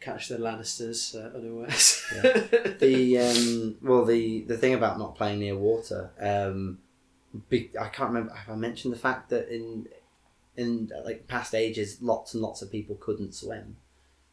catch 0.00 0.28
the 0.28 0.36
Lannisters 0.36 1.14
uh, 1.14 1.36
unawares. 1.36 2.02
the 2.80 3.18
um, 3.18 3.76
well 3.82 4.04
the 4.04 4.42
the 4.42 4.58
thing 4.58 4.74
about 4.74 4.98
not 4.98 5.14
playing 5.14 5.40
near 5.40 5.56
water 5.56 6.10
um, 6.20 6.78
be, 7.48 7.70
I 7.80 7.88
can't 7.88 8.10
remember 8.10 8.34
have 8.34 8.50
I 8.50 8.56
mentioned 8.56 8.92
the 8.92 8.98
fact 8.98 9.30
that 9.30 9.48
in 9.48 9.88
in 10.56 10.90
uh, 10.94 11.02
like 11.04 11.26
past 11.28 11.54
ages 11.54 11.98
lots 12.00 12.34
and 12.34 12.42
lots 12.42 12.62
of 12.62 12.70
people 12.70 12.96
couldn't 12.96 13.34
swim 13.34 13.76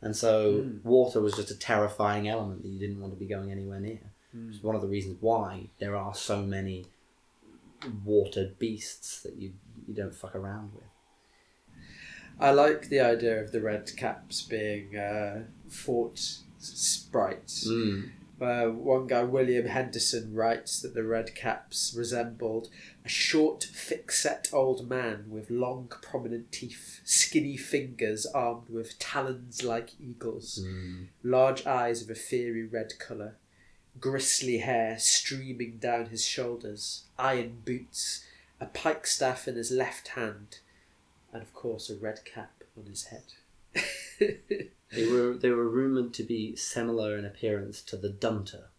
and 0.01 0.15
so 0.15 0.53
Mm. 0.63 0.83
water 0.83 1.21
was 1.21 1.35
just 1.35 1.51
a 1.51 1.55
terrifying 1.57 2.27
element 2.27 2.61
that 2.63 2.69
you 2.69 2.79
didn't 2.79 2.99
want 3.01 3.13
to 3.13 3.19
be 3.19 3.27
going 3.27 3.51
anywhere 3.51 3.79
near 3.79 3.99
Mm. 4.35 4.49
it's 4.49 4.63
one 4.63 4.75
of 4.75 4.81
the 4.81 4.87
reasons 4.87 5.17
why 5.21 5.69
there 5.79 5.95
are 5.95 6.13
so 6.15 6.41
many 6.43 6.85
water 8.05 8.53
beasts 8.59 9.21
that 9.23 9.35
you 9.35 9.53
you 9.87 9.93
don't 9.93 10.15
fuck 10.15 10.35
around 10.35 10.73
with 10.73 10.83
I 12.39 12.51
like 12.51 12.89
the 12.89 12.99
idea 12.99 13.39
of 13.43 13.51
the 13.51 13.61
red 13.61 13.91
caps 13.97 14.41
being 14.41 14.95
uh, 14.97 15.43
fort 15.69 16.17
sprites. 16.57 17.67
mm. 17.67 18.09
Uh, 18.41 18.65
one 18.71 19.05
guy, 19.05 19.23
William 19.23 19.67
Henderson, 19.67 20.33
writes 20.33 20.81
that 20.81 20.95
the 20.95 21.03
red 21.03 21.35
caps 21.35 21.93
resembled 21.95 22.69
a 23.05 23.09
short, 23.09 23.63
thick-set 23.71 24.49
old 24.51 24.89
man 24.89 25.25
with 25.29 25.51
long, 25.51 25.91
prominent 26.01 26.51
teeth, 26.51 27.01
skinny 27.05 27.55
fingers 27.55 28.25
armed 28.25 28.67
with 28.69 28.97
talons 28.97 29.63
like 29.63 29.91
eagles, 29.99 30.59
Mm. 30.63 31.07
large 31.21 31.67
eyes 31.67 32.01
of 32.01 32.09
a 32.09 32.15
fiery 32.15 32.65
red 32.65 32.97
colour, 32.97 33.35
gristly 33.99 34.57
hair 34.57 34.97
streaming 34.97 35.77
down 35.77 36.07
his 36.07 36.25
shoulders, 36.25 37.03
iron 37.19 37.61
boots, 37.63 38.25
a 38.59 38.65
pike 38.65 39.05
staff 39.05 39.47
in 39.47 39.55
his 39.55 39.69
left 39.69 40.09
hand, 40.09 40.59
and 41.31 41.43
of 41.43 41.53
course 41.53 41.89
a 41.91 41.95
red 41.95 42.25
cap 42.25 42.63
on 42.75 42.85
his 42.87 43.05
head. 43.05 43.33
They 45.41 45.49
were 45.49 45.67
rumored 45.67 46.13
to 46.15 46.23
be 46.23 46.55
similar 46.55 47.17
in 47.17 47.25
appearance 47.25 47.81
to 47.83 47.97
the 47.97 48.09
Dunter, 48.09 48.69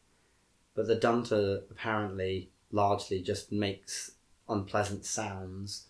but 0.75 0.87
the 0.87 0.95
Dunter 0.95 1.63
apparently 1.71 2.51
largely 2.71 3.21
just 3.21 3.53
makes 3.53 4.13
unpleasant 4.49 5.05
sounds, 5.05 5.89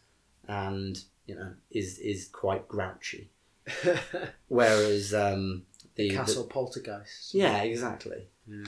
and 0.49 1.03
you 1.27 1.35
know 1.35 1.53
is 1.71 1.99
is 1.99 2.29
quite 2.29 2.69
grouchy. 2.69 3.31
Whereas 4.49 5.15
um, 5.15 5.65
the, 5.95 6.09
the- 6.09 6.17
Castle 6.17 6.45
poltergeist. 6.45 7.35
yeah, 7.35 7.63
exactly. 7.63 8.29
Yeah. 8.47 8.65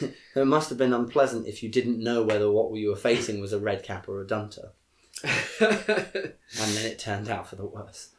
it 0.36 0.46
must 0.46 0.68
have 0.68 0.76
been 0.78 0.92
unpleasant 0.92 1.46
if 1.46 1.62
you 1.62 1.70
didn't 1.70 1.98
know 2.02 2.22
whether 2.22 2.50
what 2.50 2.74
you 2.74 2.90
were 2.90 2.96
facing 2.96 3.40
was 3.40 3.52
a 3.52 3.58
red 3.58 3.82
cap 3.82 4.08
or 4.08 4.20
a 4.20 4.26
Dunter, 4.26 4.72
and 5.24 5.30
then 5.60 6.86
it 6.86 6.98
turned 6.98 7.28
out 7.28 7.48
for 7.48 7.56
the 7.56 7.64
worse. 7.64 8.10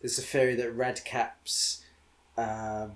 There's 0.00 0.18
a 0.18 0.22
theory 0.22 0.54
that 0.54 0.70
red 0.72 1.04
caps, 1.04 1.84
um, 2.40 2.92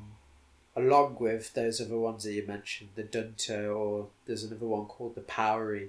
along 0.76 1.16
with 1.20 1.52
those 1.54 1.80
other 1.80 1.98
ones 1.98 2.24
that 2.24 2.32
you 2.32 2.46
mentioned, 2.46 2.90
the 2.94 3.02
Dunter, 3.04 3.72
or 3.72 4.08
there's 4.26 4.44
another 4.44 4.66
one 4.66 4.86
called 4.86 5.14
the 5.14 5.20
Powrie. 5.20 5.88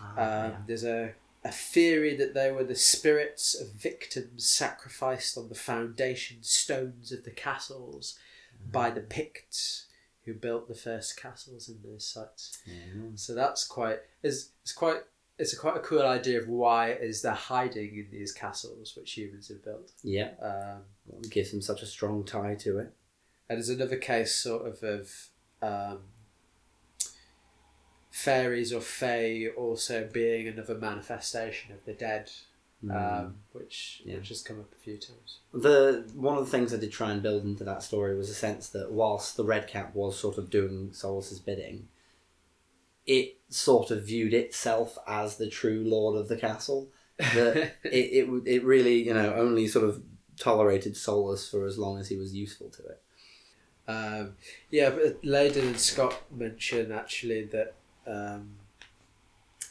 Um, 0.00 0.14
Ah, 0.16 0.52
There's 0.66 0.84
a, 0.84 1.14
a 1.44 1.50
theory 1.50 2.14
that 2.16 2.34
they 2.34 2.50
were 2.52 2.64
the 2.64 2.76
spirits 2.76 3.54
of 3.60 3.68
victims 3.72 4.48
sacrificed 4.48 5.36
on 5.36 5.48
the 5.48 5.54
foundation 5.54 6.38
stones 6.42 7.10
of 7.12 7.24
the 7.24 7.30
castles 7.30 8.18
by 8.70 8.90
the 8.90 9.00
Picts 9.00 9.86
who 10.26 10.34
built 10.34 10.68
the 10.68 10.74
first 10.74 11.16
castles 11.20 11.68
in 11.68 11.78
those 11.82 12.04
sites. 12.04 12.58
yeah. 12.66 13.02
So 13.16 13.34
that's 13.34 13.66
quite 13.66 14.00
is 14.22 14.50
it's 14.62 14.72
quite 14.72 15.00
it's 15.40 15.52
a 15.52 15.56
quite 15.56 15.76
a 15.76 15.80
cool 15.80 16.02
idea 16.02 16.38
of 16.40 16.48
why 16.48 16.92
is 16.92 17.22
they're 17.22 17.32
hiding 17.32 17.96
in 17.96 18.08
these 18.10 18.32
castles 18.32 18.94
which 18.96 19.12
humans 19.18 19.48
have 19.48 19.64
built. 19.64 19.92
yeah, 20.02 20.30
Um, 20.40 20.82
what 21.06 21.30
gives 21.30 21.50
them 21.50 21.62
such 21.62 21.82
a 21.82 21.86
strong 21.86 22.24
tie 22.24 22.54
to 22.56 22.78
it. 22.78 22.92
and 23.48 23.56
there's 23.58 23.68
another 23.70 23.96
case 23.96 24.34
sort 24.34 24.66
of 24.66 24.82
of 24.82 25.10
um, 25.62 25.98
fairies 28.10 28.72
or 28.72 28.80
fae 28.80 29.48
also 29.56 30.08
being 30.12 30.48
another 30.48 30.74
manifestation 30.74 31.72
of 31.72 31.84
the 31.84 31.92
dead, 31.92 32.30
um, 32.90 33.36
which 33.52 34.02
Yeah. 34.04 34.16
which 34.16 34.28
has 34.30 34.42
come 34.42 34.58
up 34.60 34.72
a 34.72 34.76
few 34.82 34.96
times. 34.98 35.38
The 35.52 36.04
one 36.14 36.36
of 36.38 36.44
the 36.44 36.50
things 36.50 36.72
I 36.72 36.78
did 36.78 36.92
try 36.92 37.12
and 37.12 37.22
build 37.22 37.44
into 37.44 37.64
that 37.64 37.82
story 37.82 38.16
was 38.16 38.30
a 38.30 38.34
sense 38.34 38.68
that 38.70 38.90
whilst 38.92 39.36
the 39.36 39.44
Red 39.44 39.68
Cap 39.68 39.94
was 39.94 40.18
sort 40.18 40.38
of 40.38 40.50
doing 40.50 40.92
Solus's 40.92 41.40
bidding, 41.40 41.88
it 43.06 43.38
sort 43.48 43.90
of 43.90 44.06
viewed 44.06 44.34
itself 44.34 44.96
as 45.06 45.36
the 45.36 45.48
true 45.48 45.82
lord 45.84 46.16
of 46.18 46.28
the 46.28 46.36
castle. 46.36 46.88
That 47.18 47.56
it, 47.84 48.28
it 48.28 48.42
it 48.46 48.64
really 48.64 49.02
you 49.06 49.14
know 49.14 49.34
only 49.34 49.66
sort 49.68 49.84
of 49.88 50.02
tolerated 50.38 50.96
Solus 50.96 51.48
for 51.50 51.66
as 51.66 51.76
long 51.78 51.98
as 51.98 52.08
he 52.08 52.16
was 52.16 52.34
useful 52.34 52.70
to 52.70 52.82
it. 52.86 53.02
Um, 53.88 54.34
yeah, 54.70 54.90
but 54.90 55.24
Leyden 55.24 55.66
and 55.68 55.78
Scott 55.80 56.14
mention 56.30 56.92
actually 56.92 57.44
that. 57.44 57.74
Um, 58.06 58.56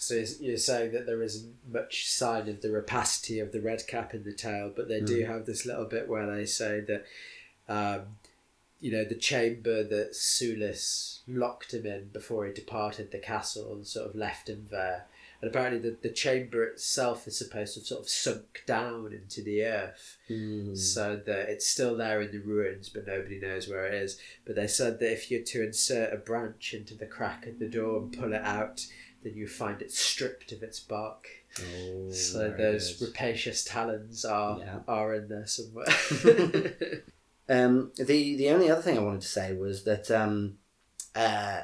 so 0.02 0.16
you're- 0.40 0.56
saying 0.58 0.94
that 0.94 1.06
there 1.06 1.22
isn't 1.22 1.56
much 1.70 2.08
sign 2.10 2.48
of 2.48 2.62
the 2.62 2.72
rapacity 2.72 3.40
of 3.40 3.52
the 3.52 3.60
red 3.62 3.86
cap 3.86 4.14
in 4.14 4.24
the 4.24 4.32
tale, 4.34 4.72
but 4.74 4.88
they 4.88 5.02
do 5.02 5.26
have 5.26 5.46
this 5.46 5.66
little 5.66 5.86
bit 5.86 6.08
where 6.08 6.26
they 6.34 6.46
say 6.46 6.80
that, 6.82 7.06
um, 7.68 8.18
you 8.80 8.92
know, 8.94 9.04
the 9.04 9.16
chamber 9.16 9.84
that 9.84 10.12
Sulis 10.14 11.19
locked 11.30 11.74
him 11.74 11.86
in 11.86 12.10
before 12.12 12.46
he 12.46 12.54
departed 12.54 13.12
the 13.12 13.20
castle 13.20 13.74
and 13.74 13.86
sort 13.86 14.10
of 14.10 14.16
left 14.16 14.50
him 14.50 14.68
there. 14.72 15.06
And 15.42 15.50
apparently, 15.50 15.80
the, 15.90 15.96
the 16.02 16.10
chamber 16.14 16.64
itself 16.66 17.26
is 17.26 17.38
supposed 17.38 17.74
to 17.76 17.80
have 17.80 17.88
sort 17.88 18.02
of 18.02 18.10
sunk 18.10 18.64
down 18.68 19.14
into 19.14 19.42
the 19.42 19.64
earth 19.64 20.18
so 20.76 21.16
that 21.26 21.48
it's 21.50 21.66
still 21.66 21.96
there 21.96 22.20
in 22.22 22.32
the 22.32 22.40
ruins, 22.40 22.90
but 22.90 23.08
nobody 23.08 23.40
knows 23.40 23.70
where 23.70 23.86
it 23.88 23.94
is. 23.94 24.20
But 24.46 24.56
they 24.58 24.68
said 24.68 25.00
that 25.00 25.14
if 25.14 25.32
you're 25.32 25.44
to 25.44 25.64
insert 25.64 26.14
a 26.14 26.18
branch 26.18 26.74
into 26.74 26.94
the 26.96 27.06
crack 27.06 27.46
at 27.48 27.58
the 27.60 27.70
door 27.70 28.00
and 28.00 28.12
pull 28.12 28.34
it 28.34 28.42
out, 28.44 28.86
then 29.24 29.34
you 29.36 29.48
find 29.48 29.82
it 29.82 29.94
stripped 29.94 30.52
of 30.52 30.62
its 30.62 30.82
bark. 30.82 31.26
Oh, 31.60 32.12
so 32.12 32.52
those 32.52 33.02
rapacious 33.02 33.64
talons 33.64 34.26
are 34.26 34.60
Yeah. 34.60 34.80
are 34.90 35.14
in 35.16 35.30
there 35.30 35.48
somewhere. 35.48 35.88
Um, 37.52 37.92
the 37.98 38.36
the 38.36 38.50
only 38.52 38.70
other 38.70 38.84
thing 38.84 38.96
I 38.96 39.02
wanted 39.02 39.22
to 39.22 39.28
say 39.28 39.56
was 39.56 39.84
that 39.86 40.12
um, 40.12 40.59
uh, 41.16 41.62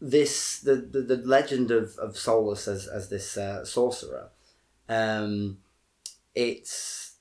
this 0.00 0.60
the, 0.60 0.76
the, 0.76 1.00
the 1.02 1.16
legend 1.16 1.70
of, 1.70 1.96
of 1.98 2.16
Solus 2.16 2.66
as, 2.68 2.86
as 2.86 3.08
this 3.08 3.36
uh, 3.36 3.64
sorcerer, 3.64 4.30
um, 4.88 5.58
it's 6.34 7.14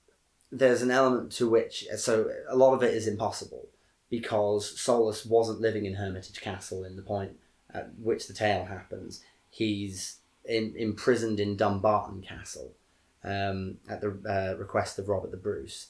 there's 0.52 0.82
an 0.82 0.92
element 0.92 1.32
to 1.34 1.50
which 1.50 1.86
so 1.98 2.30
a 2.48 2.56
lot 2.56 2.74
of 2.74 2.84
it 2.84 2.94
is 2.94 3.08
impossible 3.08 3.68
because 4.10 4.80
Solus 4.80 5.26
wasn't 5.26 5.62
living 5.62 5.86
in 5.86 5.96
Hermitage 5.96 6.42
Castle 6.42 6.84
in 6.84 6.96
the 6.96 7.02
point 7.02 7.38
at 7.74 7.92
which 8.02 8.28
the 8.28 8.34
tale 8.34 8.66
happens. 8.66 9.24
He's 9.50 10.18
in, 10.46 10.74
imprisoned 10.76 11.40
in 11.40 11.56
Dumbarton 11.56 12.22
Castle 12.22 12.74
um, 13.24 13.78
at 13.88 14.02
the 14.02 14.10
uh, 14.28 14.58
request 14.58 14.98
of 14.98 15.10
Robert 15.10 15.32
the 15.32 15.38
Bruce. 15.38 15.90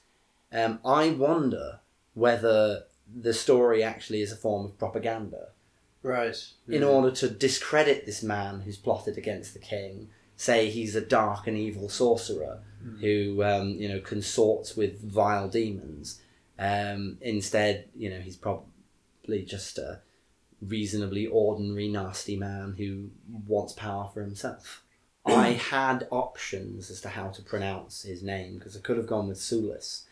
Um, 0.51 0.79
I 0.83 1.11
wonder 1.11 1.79
whether 2.13 2.83
the 3.15 3.33
story 3.33 3.83
actually 3.83 4.21
is 4.21 4.31
a 4.31 4.37
form 4.37 4.65
of 4.65 4.77
propaganda 4.77 5.49
right. 6.03 6.35
in 6.67 6.83
order 6.83 7.11
to 7.11 7.29
discredit 7.29 8.05
this 8.05 8.23
man 8.23 8.61
who's 8.61 8.77
plotted 8.77 9.17
against 9.17 9.53
the 9.53 9.59
king. 9.59 10.09
Say 10.35 10.69
he's 10.69 10.95
a 10.95 11.01
dark 11.01 11.47
and 11.47 11.57
evil 11.57 11.89
sorcerer 11.89 12.61
who, 13.01 13.43
um, 13.43 13.71
you 13.71 13.89
know, 13.89 13.99
consorts 13.99 14.75
with 14.75 15.01
vile 15.01 15.49
demons. 15.49 16.21
Um, 16.57 17.17
instead, 17.21 17.89
you 17.95 18.09
know, 18.09 18.19
he's 18.19 18.37
probably 18.37 19.43
just 19.45 19.77
a 19.77 19.99
reasonably 20.61 21.27
ordinary, 21.27 21.89
nasty 21.89 22.37
man 22.37 22.75
who 22.77 23.09
wants 23.47 23.73
power 23.73 24.09
for 24.13 24.21
himself. 24.21 24.83
I 25.25 25.49
had 25.49 26.07
options 26.09 26.89
as 26.89 27.01
to 27.01 27.09
how 27.09 27.29
to 27.29 27.41
pronounce 27.41 28.03
his 28.03 28.23
name 28.23 28.57
because 28.57 28.75
I 28.75 28.79
could 28.79 28.97
have 28.97 29.07
gone 29.07 29.27
with 29.27 29.37
Sulis. 29.37 30.05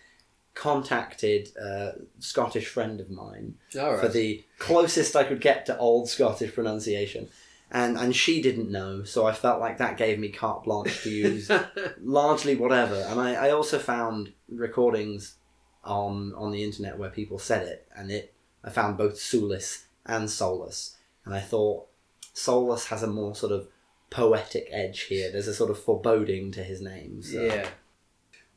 Contacted 0.58 1.56
a 1.56 1.94
Scottish 2.20 2.68
friend 2.68 3.00
of 3.00 3.12
mine 3.12 3.56
right. 3.76 4.00
for 4.00 4.08
the 4.08 4.44
closest 4.58 5.16
I 5.16 5.24
could 5.24 5.40
get 5.40 5.68
to 5.68 5.78
old 5.78 6.10
Scottish 6.10 6.54
pronunciation. 6.54 7.30
And, 7.70 7.98
and 7.98 8.16
she 8.16 8.42
didn't 8.42 8.72
know, 8.72 9.04
so 9.04 9.28
I 9.28 9.34
felt 9.34 9.60
like 9.60 9.78
that 9.78 9.98
gave 9.98 10.18
me 10.18 10.30
carte 10.30 10.64
blanche 10.64 11.04
to 11.04 11.10
use 11.10 11.52
largely 12.02 12.56
whatever. 12.56 12.96
And 12.96 13.20
I, 13.20 13.34
I 13.34 13.50
also 13.52 13.78
found 13.78 14.34
recordings 14.50 15.36
on 15.84 16.34
on 16.36 16.52
the 16.52 16.64
internet 16.64 16.98
where 16.98 17.10
people 17.10 17.40
said 17.40 17.68
it, 17.68 17.88
and 17.96 18.10
it 18.10 18.34
I 18.64 18.70
found 18.70 18.98
both 18.98 19.16
Sulis 19.16 19.86
and 20.06 20.30
Solus, 20.30 20.96
and 21.26 21.36
I 21.36 21.40
thought 21.40 21.88
Solus 22.34 22.88
has 22.88 23.04
a 23.04 23.08
more 23.08 23.36
sort 23.36 23.52
of 23.52 23.68
poetic 24.10 24.70
edge 24.72 25.02
here. 25.02 25.32
There's 25.32 25.48
a 25.48 25.54
sort 25.54 25.70
of 25.70 25.80
foreboding 25.80 26.52
to 26.54 26.64
his 26.64 26.82
name. 26.82 27.22
So. 27.22 27.42
Yeah. 27.42 27.68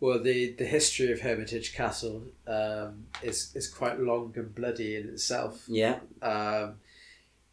Well, 0.01 0.23
the, 0.23 0.53
the 0.53 0.65
history 0.65 1.13
of 1.13 1.21
Hermitage 1.21 1.75
Castle 1.75 2.25
um, 2.47 3.07
is 3.23 3.53
is 3.55 3.69
quite 3.69 4.01
long 4.01 4.33
and 4.37 4.55
bloody 4.55 4.97
in 4.97 5.09
itself. 5.09 5.65
Yeah. 5.69 5.99
Um, 6.23 6.77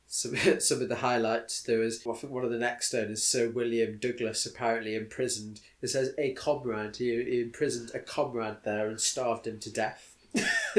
some 0.08 0.36
some 0.60 0.82
of 0.82 0.90
the 0.90 0.96
highlights 0.96 1.62
there 1.62 1.80
was 1.80 2.00
I 2.08 2.14
think 2.14 2.32
one 2.32 2.46
of 2.46 2.52
the 2.52 2.58
next 2.58 2.94
owners, 2.94 3.24
Sir 3.24 3.50
William 3.50 3.98
Douglas, 3.98 4.46
apparently 4.46 4.96
imprisoned. 4.96 5.60
It 5.82 5.90
says 5.90 6.14
a 6.18 6.32
comrade. 6.34 6.96
He, 6.96 7.10
he 7.24 7.42
imprisoned 7.42 7.92
a 7.94 8.00
comrade 8.00 8.58
there 8.64 8.88
and 8.88 9.00
starved 9.00 9.46
him 9.46 9.60
to 9.60 9.72
death. 9.72 10.14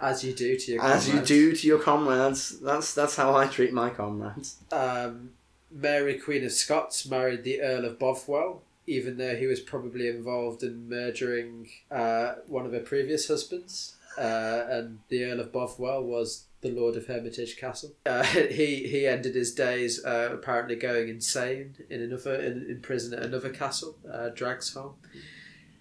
As 0.00 0.24
you 0.24 0.34
do 0.34 0.56
to 0.56 0.72
your 0.72 0.82
As 0.84 1.06
you 1.06 1.12
comrades. 1.14 1.28
do 1.28 1.56
to 1.56 1.66
your 1.66 1.78
comrades. 1.80 2.60
That's 2.60 2.94
that's 2.94 3.16
how 3.16 3.34
I 3.34 3.46
treat 3.46 3.72
my 3.72 3.90
comrades. 3.90 4.56
Um, 4.70 5.30
Mary 5.70 6.18
Queen 6.18 6.44
of 6.44 6.52
Scots 6.52 7.08
married 7.08 7.42
the 7.42 7.60
Earl 7.60 7.84
of 7.84 7.98
Bothwell, 7.98 8.62
even 8.86 9.16
though 9.16 9.36
he 9.36 9.46
was 9.46 9.60
probably 9.60 10.08
involved 10.08 10.62
in 10.62 10.88
murdering 10.88 11.68
uh, 11.90 12.34
one 12.46 12.66
of 12.66 12.72
her 12.72 12.80
previous 12.80 13.28
husbands. 13.28 13.96
Uh, 14.16 14.66
and 14.68 15.00
the 15.08 15.24
Earl 15.24 15.40
of 15.40 15.52
Bothwell 15.52 16.04
was 16.04 16.46
the 16.60 16.70
Lord 16.70 16.96
of 16.96 17.06
Hermitage 17.06 17.56
Castle. 17.56 17.92
Uh, 18.06 18.22
he 18.24 18.86
he 18.88 19.06
ended 19.06 19.34
his 19.34 19.54
days 19.54 20.04
uh, 20.04 20.30
apparently 20.32 20.76
going 20.76 21.08
insane 21.08 21.76
in 21.90 22.00
another 22.00 22.34
in, 22.36 22.66
in 22.68 22.80
prison 22.80 23.14
at 23.14 23.24
another 23.24 23.50
castle, 23.50 23.96
uh, 24.10 24.30
Dragsholm. 24.34 24.94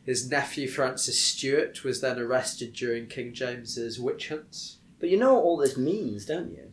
His 0.05 0.29
nephew 0.29 0.67
Francis 0.67 1.19
Stewart 1.19 1.83
was 1.83 2.01
then 2.01 2.19
arrested 2.19 2.73
during 2.73 3.07
King 3.07 3.33
James's 3.33 3.99
witch 3.99 4.29
hunts. 4.29 4.77
But 4.99 5.09
you 5.09 5.17
know 5.17 5.33
what 5.35 5.43
all 5.43 5.57
this 5.57 5.77
means, 5.77 6.25
don't 6.25 6.51
you? 6.51 6.71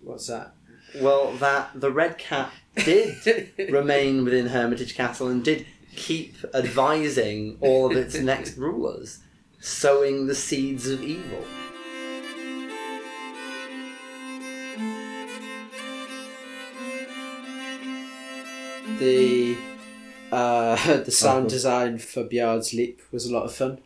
What's 0.00 0.28
that? 0.28 0.54
Well, 1.00 1.32
that 1.34 1.72
the 1.74 1.92
Red 1.92 2.18
Cap 2.18 2.52
did 2.84 3.52
remain 3.70 4.24
within 4.24 4.46
Hermitage 4.46 4.94
Castle 4.94 5.28
and 5.28 5.44
did 5.44 5.66
keep 5.96 6.34
advising 6.54 7.58
all 7.60 7.90
of 7.90 7.96
its 7.96 8.14
next 8.16 8.56
rulers, 8.56 9.18
sowing 9.60 10.26
the 10.26 10.34
seeds 10.34 10.88
of 10.88 11.02
evil. 11.02 11.44
the 19.00 19.56
uh, 20.30 20.76
the 21.04 21.10
sound 21.10 21.48
design 21.48 21.98
for 21.98 22.22
Bayard's 22.22 22.72
Leap 22.72 23.00
was 23.10 23.26
a 23.26 23.32
lot 23.32 23.44
of 23.44 23.52
fun. 23.52 23.80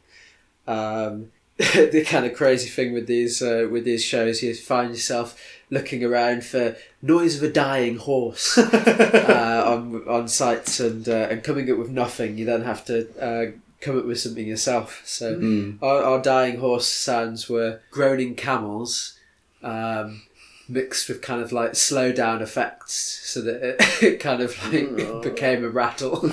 Um, 0.67 1.31
the 1.59 2.05
kind 2.07 2.27
of 2.27 2.35
crazy 2.35 2.69
thing 2.69 2.93
with 2.93 3.07
these 3.07 3.41
uh, 3.41 3.69
with 3.71 3.85
these 3.85 4.05
shows, 4.05 4.43
you 4.43 4.55
find 4.55 4.91
yourself 4.91 5.41
looking 5.71 6.03
around 6.05 6.45
for 6.45 6.77
noise 7.01 7.37
of 7.37 7.43
a 7.43 7.53
dying 7.53 7.97
horse 7.97 8.59
uh, 8.59 9.63
on 9.67 10.03
on 10.09 10.27
sites 10.29 10.81
and 10.81 11.09
uh, 11.09 11.29
and 11.31 11.45
coming 11.45 11.71
up 11.71 11.79
with 11.79 11.91
nothing. 11.91 12.37
You 12.39 12.45
then 12.45 12.63
have 12.63 12.85
to 12.87 13.09
uh, 13.21 13.53
come 13.81 13.99
up 13.99 14.05
with 14.05 14.19
something 14.21 14.47
yourself. 14.47 15.03
So 15.05 15.37
Mm. 15.37 15.79
our, 15.83 16.03
our 16.03 16.21
dying 16.23 16.59
horse 16.59 16.89
sounds 16.89 17.49
were 17.49 17.81
groaning 17.91 18.35
camels. 18.35 19.19
Um, 19.63 20.23
mixed 20.67 21.09
with 21.11 21.21
kind 21.21 21.43
of 21.43 21.53
like 21.53 21.75
slow 21.77 22.11
down 22.11 22.41
effects 22.41 22.95
so 23.25 23.41
that 23.43 23.63
it, 23.63 23.77
it 24.03 24.21
kind 24.21 24.41
of 24.43 24.57
like 24.73 25.23
became 25.23 25.63
a 25.63 25.69
rattle 25.69 26.25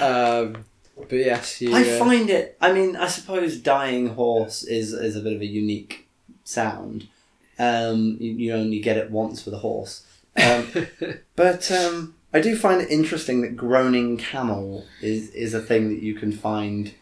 um, 0.00 0.64
but 1.08 1.16
yes 1.16 1.60
you, 1.60 1.74
I 1.74 1.82
uh, 1.82 1.98
find 1.98 2.30
it. 2.30 2.56
I 2.60 2.72
mean, 2.72 2.96
I 2.96 3.08
suppose 3.08 3.58
dying 3.58 4.08
horse 4.08 4.62
is 4.64 4.92
is 4.92 5.16
a 5.16 5.20
bit 5.20 5.32
of 5.34 5.40
a 5.40 5.46
unique 5.46 6.08
sound. 6.44 7.08
Um, 7.58 8.16
you, 8.20 8.32
you 8.32 8.52
only 8.54 8.78
get 8.80 8.96
it 8.96 9.10
once 9.10 9.44
with 9.44 9.54
a 9.54 9.58
horse. 9.58 10.04
Um, 10.40 10.86
but 11.36 11.70
um, 11.72 12.14
I 12.32 12.40
do 12.40 12.56
find 12.56 12.80
it 12.80 12.90
interesting 12.90 13.40
that 13.42 13.56
groaning 13.56 14.16
camel 14.16 14.86
is 15.02 15.30
is 15.30 15.54
a 15.54 15.60
thing 15.60 15.88
that 15.88 16.02
you 16.02 16.14
can 16.14 16.32
find 16.32 16.94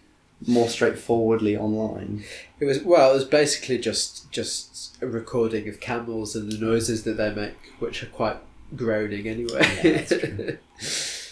more 0.46 0.68
straightforwardly 0.68 1.56
online. 1.56 2.22
it 2.60 2.66
was 2.66 2.82
well 2.82 3.10
it 3.10 3.14
was 3.14 3.24
basically 3.24 3.78
just 3.78 4.30
just 4.30 4.96
a 5.02 5.06
recording 5.06 5.68
of 5.68 5.80
camels 5.80 6.36
and 6.36 6.52
the 6.52 6.58
noises 6.58 7.04
that 7.04 7.16
they 7.16 7.34
make 7.34 7.54
which 7.78 8.02
are 8.02 8.06
quite 8.06 8.36
groaning 8.74 9.26
anyway 9.28 9.62
Yeah. 9.82 10.52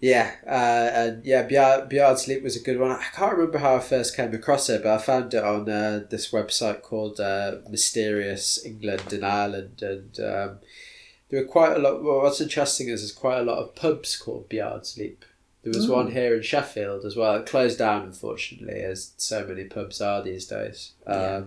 Yeah, 0.00 0.32
uh, 0.46 0.90
and 0.94 1.24
yeah, 1.26 1.42
Bayard, 1.42 2.26
Leap 2.26 2.42
was 2.42 2.56
a 2.56 2.62
good 2.62 2.78
one. 2.78 2.90
I 2.90 3.04
can't 3.14 3.32
remember 3.36 3.58
how 3.58 3.76
I 3.76 3.80
first 3.80 4.16
came 4.16 4.32
across 4.34 4.70
it, 4.70 4.82
but 4.82 4.94
I 4.94 4.98
found 4.98 5.34
it 5.34 5.44
on 5.44 5.68
uh, 5.68 6.04
this 6.08 6.30
website 6.30 6.80
called 6.82 7.20
uh, 7.20 7.56
Mysterious 7.68 8.64
England 8.64 9.12
and 9.12 9.26
Ireland, 9.26 9.82
and 9.82 10.18
um, 10.20 10.58
there 11.28 11.42
were 11.42 11.46
quite 11.46 11.76
a 11.76 11.78
lot. 11.78 12.02
Well, 12.02 12.22
what's 12.22 12.40
interesting 12.40 12.88
is 12.88 13.02
there's 13.02 13.12
quite 13.12 13.40
a 13.40 13.44
lot 13.44 13.58
of 13.58 13.74
pubs 13.74 14.16
called 14.16 14.48
Bayard's 14.48 14.96
Leap. 14.96 15.24
There 15.62 15.72
was 15.74 15.86
Mm. 15.86 15.94
one 15.94 16.12
here 16.12 16.34
in 16.34 16.40
Sheffield 16.42 17.04
as 17.04 17.16
well. 17.16 17.34
It 17.36 17.44
closed 17.44 17.78
down, 17.78 18.04
unfortunately, 18.04 18.80
as 18.80 19.12
so 19.18 19.46
many 19.46 19.64
pubs 19.64 20.00
are 20.00 20.22
these 20.22 20.46
days. 20.46 20.92
Um, 21.06 21.14
Yeah. 21.16 21.42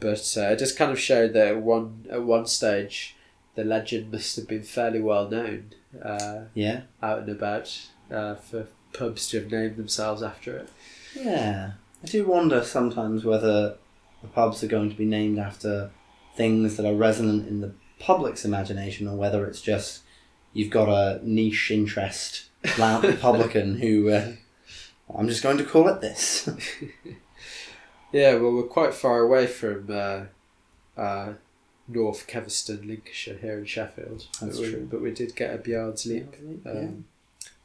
But 0.00 0.34
uh, 0.36 0.40
it 0.50 0.58
just 0.58 0.76
kind 0.76 0.90
of 0.90 0.98
showed 0.98 1.32
that 1.34 1.46
at 1.48 1.62
one 1.62 2.06
at 2.10 2.24
one 2.24 2.46
stage, 2.46 3.14
the 3.54 3.62
legend 3.64 4.10
must 4.12 4.34
have 4.36 4.48
been 4.48 4.64
fairly 4.64 5.00
well 5.00 5.28
known. 5.30 5.72
Uh, 6.02 6.44
Yeah. 6.54 6.82
out 7.02 7.20
and 7.20 7.28
about 7.28 7.76
uh, 8.10 8.34
for 8.36 8.66
pubs 8.92 9.28
to 9.28 9.40
have 9.40 9.50
named 9.50 9.76
themselves 9.76 10.22
after 10.22 10.56
it. 10.56 10.68
Yeah. 11.14 11.72
I 12.02 12.06
do 12.06 12.26
wonder 12.26 12.62
sometimes 12.62 13.24
whether 13.24 13.76
the 14.22 14.28
pubs 14.28 14.62
are 14.62 14.68
going 14.68 14.90
to 14.90 14.96
be 14.96 15.04
named 15.04 15.38
after 15.38 15.90
things 16.36 16.76
that 16.76 16.86
are 16.86 16.94
resonant 16.94 17.48
in 17.48 17.60
the 17.60 17.72
public's 17.98 18.44
imagination 18.44 19.08
or 19.08 19.16
whether 19.16 19.46
it's 19.46 19.60
just 19.62 20.02
you've 20.52 20.70
got 20.70 20.88
a 20.88 21.20
niche 21.26 21.70
interest 21.70 22.44
loud 22.78 23.04
Republican 23.04 23.78
who 23.78 24.10
uh, 24.10 24.32
I'm 25.16 25.28
just 25.28 25.42
going 25.42 25.58
to 25.58 25.64
call 25.64 25.88
it 25.88 26.00
this. 26.00 26.48
Yeah, 28.12 28.34
well, 28.36 28.52
we're 28.52 28.62
quite 28.62 28.94
far 28.94 29.18
away 29.20 29.46
from 29.46 29.88
uh, 29.90 30.20
uh, 30.96 31.32
North 31.88 32.26
Kesteven, 32.26 32.86
Lincolnshire, 32.86 33.38
here 33.40 33.58
in 33.58 33.64
Sheffield. 33.64 34.26
That's 34.40 34.56
but 34.56 34.66
we, 34.66 34.70
true. 34.70 34.88
But 34.90 35.02
we 35.02 35.12
did 35.12 35.36
get 35.36 35.54
a 35.54 35.58
Bayard's 35.58 36.06
Leap. 36.06 36.34
Yeah. 36.64 36.70
Um, 36.70 37.04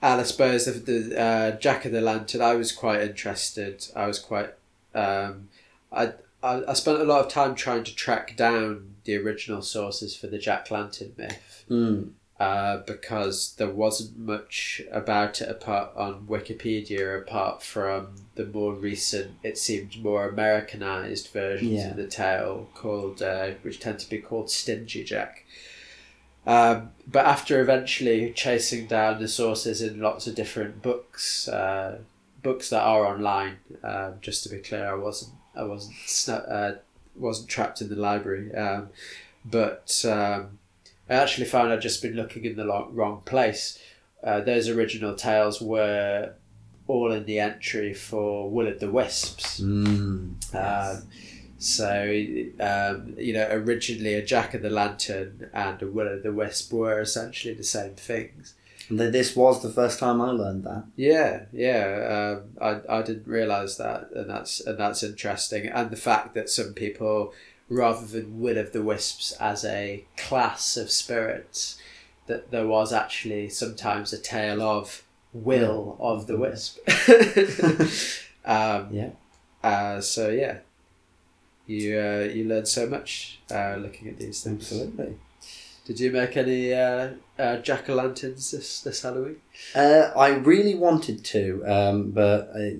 and 0.03 0.21
I 0.21 0.23
suppose 0.23 0.65
the, 0.65 0.71
the 0.71 1.19
uh, 1.19 1.51
Jack 1.59 1.85
of 1.85 1.91
the 1.91 2.01
Lantern, 2.01 2.41
I 2.41 2.55
was 2.55 2.71
quite 2.71 3.01
interested. 3.01 3.87
I 3.95 4.07
was 4.07 4.19
quite. 4.19 4.53
Um, 4.95 5.49
I, 5.91 6.13
I, 6.43 6.63
I 6.67 6.73
spent 6.73 7.01
a 7.01 7.03
lot 7.03 7.25
of 7.25 7.31
time 7.31 7.55
trying 7.55 7.83
to 7.83 7.95
track 7.95 8.35
down 8.35 8.95
the 9.03 9.15
original 9.17 9.61
sources 9.61 10.15
for 10.15 10.27
the 10.27 10.39
Jack 10.39 10.71
Lantern 10.71 11.13
myth. 11.17 11.65
Mm. 11.69 12.11
Uh, 12.41 12.77
because 12.93 13.53
there 13.59 13.69
wasn't 13.69 14.17
much 14.17 14.81
about 14.91 15.41
it 15.41 15.49
apart 15.49 15.89
on 15.95 16.25
Wikipedia 16.27 17.21
apart 17.21 17.61
from 17.61 18.15
the 18.35 18.45
more 18.45 18.73
recent, 18.73 19.29
it 19.43 19.57
seemed 19.57 20.01
more 20.01 20.27
Americanized 20.27 21.27
versions 21.41 21.71
Yeah. 21.83 21.91
of 21.91 21.97
the 21.97 22.07
tale 22.07 22.67
called, 22.73 23.21
uh, 23.21 23.49
which 23.61 23.79
tend 23.79 23.99
to 23.99 24.09
be 24.09 24.17
called 24.17 24.49
Stingy 24.49 25.03
Jack. 25.03 25.45
Um, 26.47 26.77
but 27.15 27.25
after 27.27 27.61
eventually 27.61 28.31
chasing 28.33 28.87
down 28.87 29.19
the 29.21 29.27
sources 29.27 29.81
in 29.83 29.99
lots 29.99 30.25
of 30.25 30.33
different 30.33 30.81
books, 30.81 31.47
uh, 31.47 31.99
books 32.41 32.69
that 32.71 32.81
are 32.81 33.05
online, 33.05 33.57
um, 33.83 34.15
just 34.21 34.41
to 34.43 34.49
be 34.49 34.57
clear, 34.57 34.87
I 34.89 34.95
wasn't, 34.95 35.33
I 35.55 35.63
wasn't, 35.63 35.95
uh, 36.29 36.71
wasn't 37.15 37.49
trapped 37.49 37.81
in 37.81 37.89
the 37.89 37.95
library, 38.09 38.47
um, 38.55 38.89
but. 39.45 39.93
I 41.11 41.15
actually 41.15 41.45
found 41.45 41.73
I'd 41.73 41.81
just 41.81 42.01
been 42.01 42.13
looking 42.13 42.45
in 42.45 42.55
the 42.55 42.65
wrong 42.65 43.21
place. 43.25 43.77
Uh, 44.23 44.39
those 44.39 44.69
original 44.69 45.13
tales 45.13 45.61
were 45.61 46.33
all 46.87 47.11
in 47.11 47.25
the 47.25 47.39
entry 47.39 47.93
for 47.93 48.49
Will 48.49 48.67
o' 48.67 48.73
the 48.73 48.89
Wisps. 48.89 49.59
Mm. 49.59 50.55
Um, 50.55 51.07
so, 51.57 52.01
um, 52.59 53.15
you 53.17 53.33
know, 53.33 53.47
originally 53.51 54.13
a 54.13 54.23
Jack 54.23 54.55
o' 54.55 54.57
the 54.57 54.69
Lantern 54.69 55.49
and 55.53 55.81
a 55.81 55.87
Will 55.87 56.07
o' 56.07 56.19
the 56.19 56.31
Wisp 56.31 56.71
were 56.71 57.01
essentially 57.01 57.53
the 57.53 57.63
same 57.63 57.95
things. 57.95 58.55
This 58.89 59.35
was 59.35 59.61
the 59.61 59.69
first 59.69 59.99
time 59.99 60.21
I 60.21 60.31
learned 60.31 60.63
that. 60.65 60.83
Yeah, 60.95 61.43
yeah. 61.53 62.39
Um, 62.39 62.57
I, 62.61 62.97
I 62.97 63.01
didn't 63.01 63.27
realise 63.27 63.75
that, 63.75 64.09
and 64.13 64.29
that's 64.29 64.59
and 64.59 64.77
that's 64.77 65.01
interesting. 65.01 65.67
And 65.67 65.91
the 65.91 65.97
fact 65.97 66.33
that 66.33 66.49
some 66.49 66.73
people, 66.73 67.33
rather 67.71 68.05
than 68.05 68.41
Will 68.41 68.57
of 68.57 68.73
the 68.73 68.83
Wisps 68.83 69.31
as 69.39 69.63
a 69.63 70.03
class 70.17 70.75
of 70.77 70.91
spirits, 70.91 71.79
that 72.27 72.51
there 72.51 72.67
was 72.67 72.91
actually 72.93 73.49
sometimes 73.49 74.11
a 74.13 74.17
tale 74.17 74.61
of 74.61 75.03
Will 75.33 75.95
of 75.99 76.27
the 76.27 76.37
Wisp. 76.37 76.77
um, 78.45 78.89
Yeah. 78.91 79.09
uh, 79.63 80.01
so 80.01 80.29
yeah, 80.29 80.57
you 81.65 81.97
uh, 81.97 82.29
you 82.33 82.43
learn 82.45 82.65
so 82.65 82.87
much 82.87 83.39
uh, 83.49 83.75
looking 83.79 84.09
at 84.09 84.17
these 84.19 84.43
things. 84.43 84.61
Absolutely. 84.71 85.15
Did 85.85 85.99
you 85.99 86.11
make 86.11 86.37
any 86.37 86.73
uh, 86.73 87.11
uh, 87.39 87.57
jack 87.57 87.89
o' 87.89 87.95
lanterns 87.95 88.51
this 88.51 88.81
this 88.81 89.01
Halloween? 89.01 89.37
Uh, 89.73 90.11
I 90.15 90.29
really 90.35 90.75
wanted 90.75 91.23
to, 91.25 91.63
um, 91.65 92.11
but 92.11 92.51
a 92.55 92.77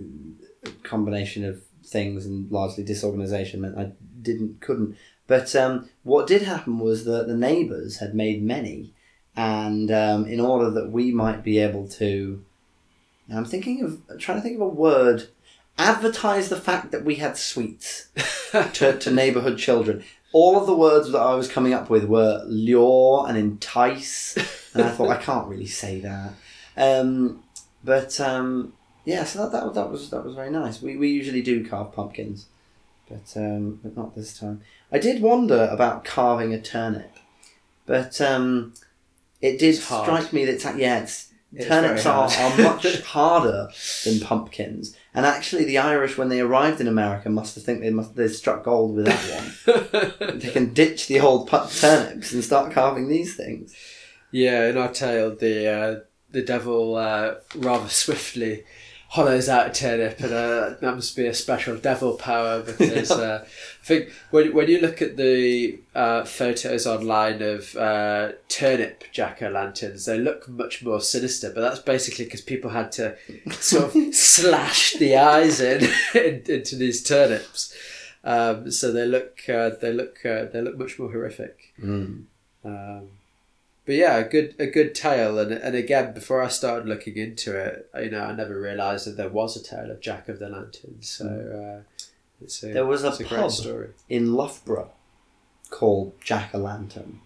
combination 0.83 1.45
of 1.45 1.61
things 1.85 2.25
and 2.25 2.51
largely 2.51 2.83
disorganisation 2.83 3.61
meant 3.61 3.77
I 3.77 3.91
didn't, 4.23 4.61
couldn't. 4.61 4.97
But 5.27 5.55
um, 5.55 5.89
what 6.03 6.27
did 6.27 6.41
happen 6.41 6.79
was 6.79 7.05
that 7.05 7.27
the 7.27 7.37
neighbours 7.37 7.97
had 7.97 8.13
made 8.13 8.43
many, 8.43 8.93
and 9.35 9.89
um, 9.91 10.25
in 10.25 10.39
order 10.39 10.69
that 10.71 10.91
we 10.91 11.11
might 11.11 11.43
be 11.43 11.59
able 11.59 11.87
to, 11.89 12.43
I'm 13.33 13.45
thinking 13.45 13.81
of 13.83 14.19
trying 14.19 14.39
to 14.39 14.41
think 14.41 14.55
of 14.55 14.61
a 14.61 14.67
word, 14.67 15.29
advertise 15.77 16.49
the 16.49 16.59
fact 16.59 16.91
that 16.91 17.05
we 17.05 17.15
had 17.15 17.37
sweets 17.37 18.09
to, 18.51 18.97
to 18.97 19.11
neighbourhood 19.11 19.57
children. 19.57 20.03
All 20.33 20.57
of 20.57 20.65
the 20.65 20.75
words 20.75 21.11
that 21.11 21.19
I 21.19 21.35
was 21.35 21.47
coming 21.47 21.73
up 21.73 21.89
with 21.89 22.05
were 22.05 22.43
lure 22.47 23.25
and 23.27 23.37
entice, 23.37 24.37
and 24.73 24.83
I 24.83 24.89
thought 24.89 25.09
I 25.09 25.21
can't 25.21 25.47
really 25.47 25.65
say 25.65 25.99
that. 26.01 26.33
Um, 26.77 27.43
but 27.83 28.19
um, 28.19 28.73
yeah, 29.05 29.23
so 29.23 29.39
that, 29.39 29.51
that 29.51 29.73
that 29.73 29.91
was 29.91 30.09
that 30.11 30.23
was 30.23 30.35
very 30.35 30.51
nice. 30.51 30.81
We, 30.81 30.97
we 30.97 31.09
usually 31.09 31.41
do 31.41 31.65
carve 31.65 31.93
pumpkins, 31.93 32.47
but 33.11 33.39
um, 33.41 33.79
but 33.83 33.95
not 33.97 34.15
this 34.15 34.37
time. 34.39 34.61
I 34.91 34.99
did 34.99 35.21
wonder 35.21 35.67
about 35.71 36.03
carving 36.05 36.53
a 36.53 36.61
turnip, 36.61 37.15
but 37.85 38.19
um, 38.21 38.73
it 39.41 39.59
did 39.59 39.75
It's 39.75 39.87
hard. 39.87 40.05
strike 40.05 40.33
me 40.33 40.45
that 40.45 40.53
it's, 40.55 40.65
yeah, 40.77 40.99
it's, 41.01 41.31
It's 41.53 41.65
turnips 41.67 42.03
very 42.03 42.15
are, 42.15 42.29
hard. 42.29 42.59
are 42.59 42.63
much 42.63 43.01
harder 43.17 43.69
than 44.05 44.19
pumpkins. 44.19 44.95
And 45.13 45.25
actually, 45.25 45.65
the 45.65 45.77
Irish, 45.77 46.17
when 46.17 46.29
they 46.29 46.39
arrived 46.39 46.79
in 46.79 46.87
America, 46.87 47.29
must 47.29 47.55
have 47.55 47.63
think 47.65 47.81
they 47.81 47.89
must 47.89 48.15
they 48.15 48.27
struck 48.29 48.63
gold 48.63 48.95
with 48.95 49.05
that 49.07 50.13
one. 50.19 50.39
they 50.39 50.49
can 50.51 50.73
ditch 50.73 51.07
the 51.07 51.19
old 51.19 51.49
pu- 51.49 51.67
turnips 51.69 52.31
and 52.33 52.43
start 52.43 52.71
carving 52.71 53.07
these 53.09 53.35
things. 53.35 53.75
Yeah, 54.31 54.69
in 54.69 54.77
our 54.77 54.91
tale, 54.91 55.35
the 55.35 55.67
uh, 55.67 55.99
the 56.31 56.41
devil 56.41 56.95
uh, 56.95 57.35
rather 57.55 57.89
swiftly 57.89 58.63
hollows 59.11 59.49
out 59.49 59.67
a 59.67 59.71
turnip, 59.71 60.21
and 60.21 60.31
uh, 60.31 60.75
that 60.79 60.95
must 60.95 61.17
be 61.17 61.27
a 61.27 61.33
special 61.33 61.75
devil 61.75 62.13
power 62.13 62.61
because 62.61 63.11
uh, 63.11 63.43
I 63.43 63.85
think 63.85 64.09
when, 64.29 64.53
when 64.53 64.69
you 64.69 64.79
look 64.79 65.01
at 65.01 65.17
the 65.17 65.79
uh, 65.93 66.23
photos 66.23 66.87
online 66.87 67.41
of 67.41 67.75
uh, 67.75 68.31
turnip 68.47 69.03
jack 69.11 69.41
o' 69.41 69.49
lanterns, 69.49 70.05
they 70.05 70.17
look 70.17 70.47
much 70.47 70.81
more 70.81 71.01
sinister. 71.01 71.51
But 71.53 71.59
that's 71.59 71.79
basically 71.79 72.23
because 72.23 72.39
people 72.39 72.69
had 72.69 72.93
to 72.93 73.17
sort 73.51 73.93
of 73.93 74.15
slash 74.15 74.93
the 74.93 75.17
eyes 75.17 75.59
in, 75.59 75.89
in 76.15 76.43
into 76.47 76.77
these 76.77 77.03
turnips, 77.03 77.75
um, 78.23 78.71
so 78.71 78.93
they 78.93 79.05
look 79.05 79.41
uh, 79.49 79.71
they 79.81 79.91
look 79.91 80.25
uh, 80.25 80.45
they 80.45 80.61
look 80.61 80.77
much 80.77 80.97
more 80.97 81.11
horrific. 81.11 81.73
Mm. 81.83 82.27
Um, 82.63 83.09
but 83.91 83.97
yeah, 83.97 84.19
a 84.19 84.23
good 84.23 84.55
a 84.57 84.67
good 84.67 84.95
tale, 84.95 85.37
and 85.37 85.51
and 85.51 85.75
again, 85.75 86.13
before 86.13 86.41
I 86.41 86.47
started 86.47 86.87
looking 86.87 87.17
into 87.17 87.57
it, 87.57 87.89
you 88.01 88.09
know, 88.09 88.21
I 88.21 88.31
never 88.31 88.57
realised 88.57 89.05
that 89.05 89.17
there 89.17 89.27
was 89.27 89.57
a 89.57 89.61
tale 89.61 89.91
of 89.91 89.99
Jack 89.99 90.29
of 90.29 90.39
the 90.39 90.47
Lantern. 90.47 91.01
So 91.01 91.25
uh, 91.27 92.05
it's 92.41 92.63
a, 92.63 92.67
There 92.71 92.85
was 92.85 93.03
a 93.03 93.09
a 93.09 93.25
pub. 93.25 93.51
in 94.07 94.33
Loughborough 94.33 94.91
called 95.71 96.13
Jack 96.23 96.55
o' 96.55 96.59
Lantern. 96.59 97.19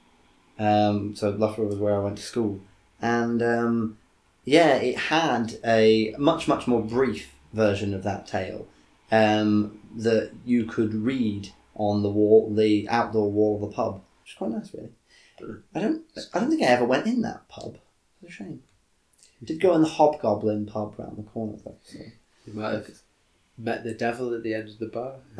Um, 0.58 1.16
so 1.16 1.30
Loughborough 1.30 1.68
was 1.68 1.76
where 1.76 1.94
I 1.94 2.00
went 2.00 2.18
to 2.18 2.24
school, 2.24 2.62
and 3.00 3.44
um, 3.44 4.00
yeah, 4.44 4.78
it 4.78 4.98
had 4.98 5.60
a 5.64 6.16
much 6.18 6.48
much 6.48 6.66
more 6.66 6.82
brief 6.82 7.32
version 7.54 7.94
of 7.94 8.02
that 8.02 8.26
tale 8.26 8.66
um, 9.12 9.82
that 9.96 10.32
you 10.44 10.66
could 10.66 10.96
read 10.96 11.52
on 11.76 12.02
the 12.02 12.10
wall, 12.10 12.52
the 12.52 12.90
outdoor 12.90 13.32
wall 13.32 13.54
of 13.54 13.70
the 13.70 13.76
pub, 13.76 14.02
which 14.24 14.32
is 14.32 14.38
quite 14.40 14.50
nice, 14.50 14.74
really. 14.74 14.90
I 15.74 15.80
don't, 15.80 16.04
I 16.34 16.40
don't 16.40 16.50
think 16.50 16.62
I 16.62 16.68
ever 16.68 16.86
went 16.86 17.08
in 17.08 17.22
that 17.22 17.48
pub. 17.50 17.78
It's 18.22 18.32
a 18.32 18.36
shame. 18.36 18.64
I 19.42 19.46
did 19.46 19.60
go 19.60 19.76
in 19.76 19.82
the 19.82 19.90
Hobgoblin 19.90 20.66
pub 20.66 20.96
round 20.98 21.18
the 21.18 21.24
corner 21.24 21.58
though. 21.64 21.78
So. 21.84 22.00
You 22.46 22.54
might 22.54 22.72
have 22.72 22.90
met 23.58 23.84
the 23.84 23.94
devil 23.94 24.34
at 24.34 24.44
the 24.44 24.54
end 24.54 24.70
of 24.70 24.80
the 24.80 24.88
bar. 24.88 25.16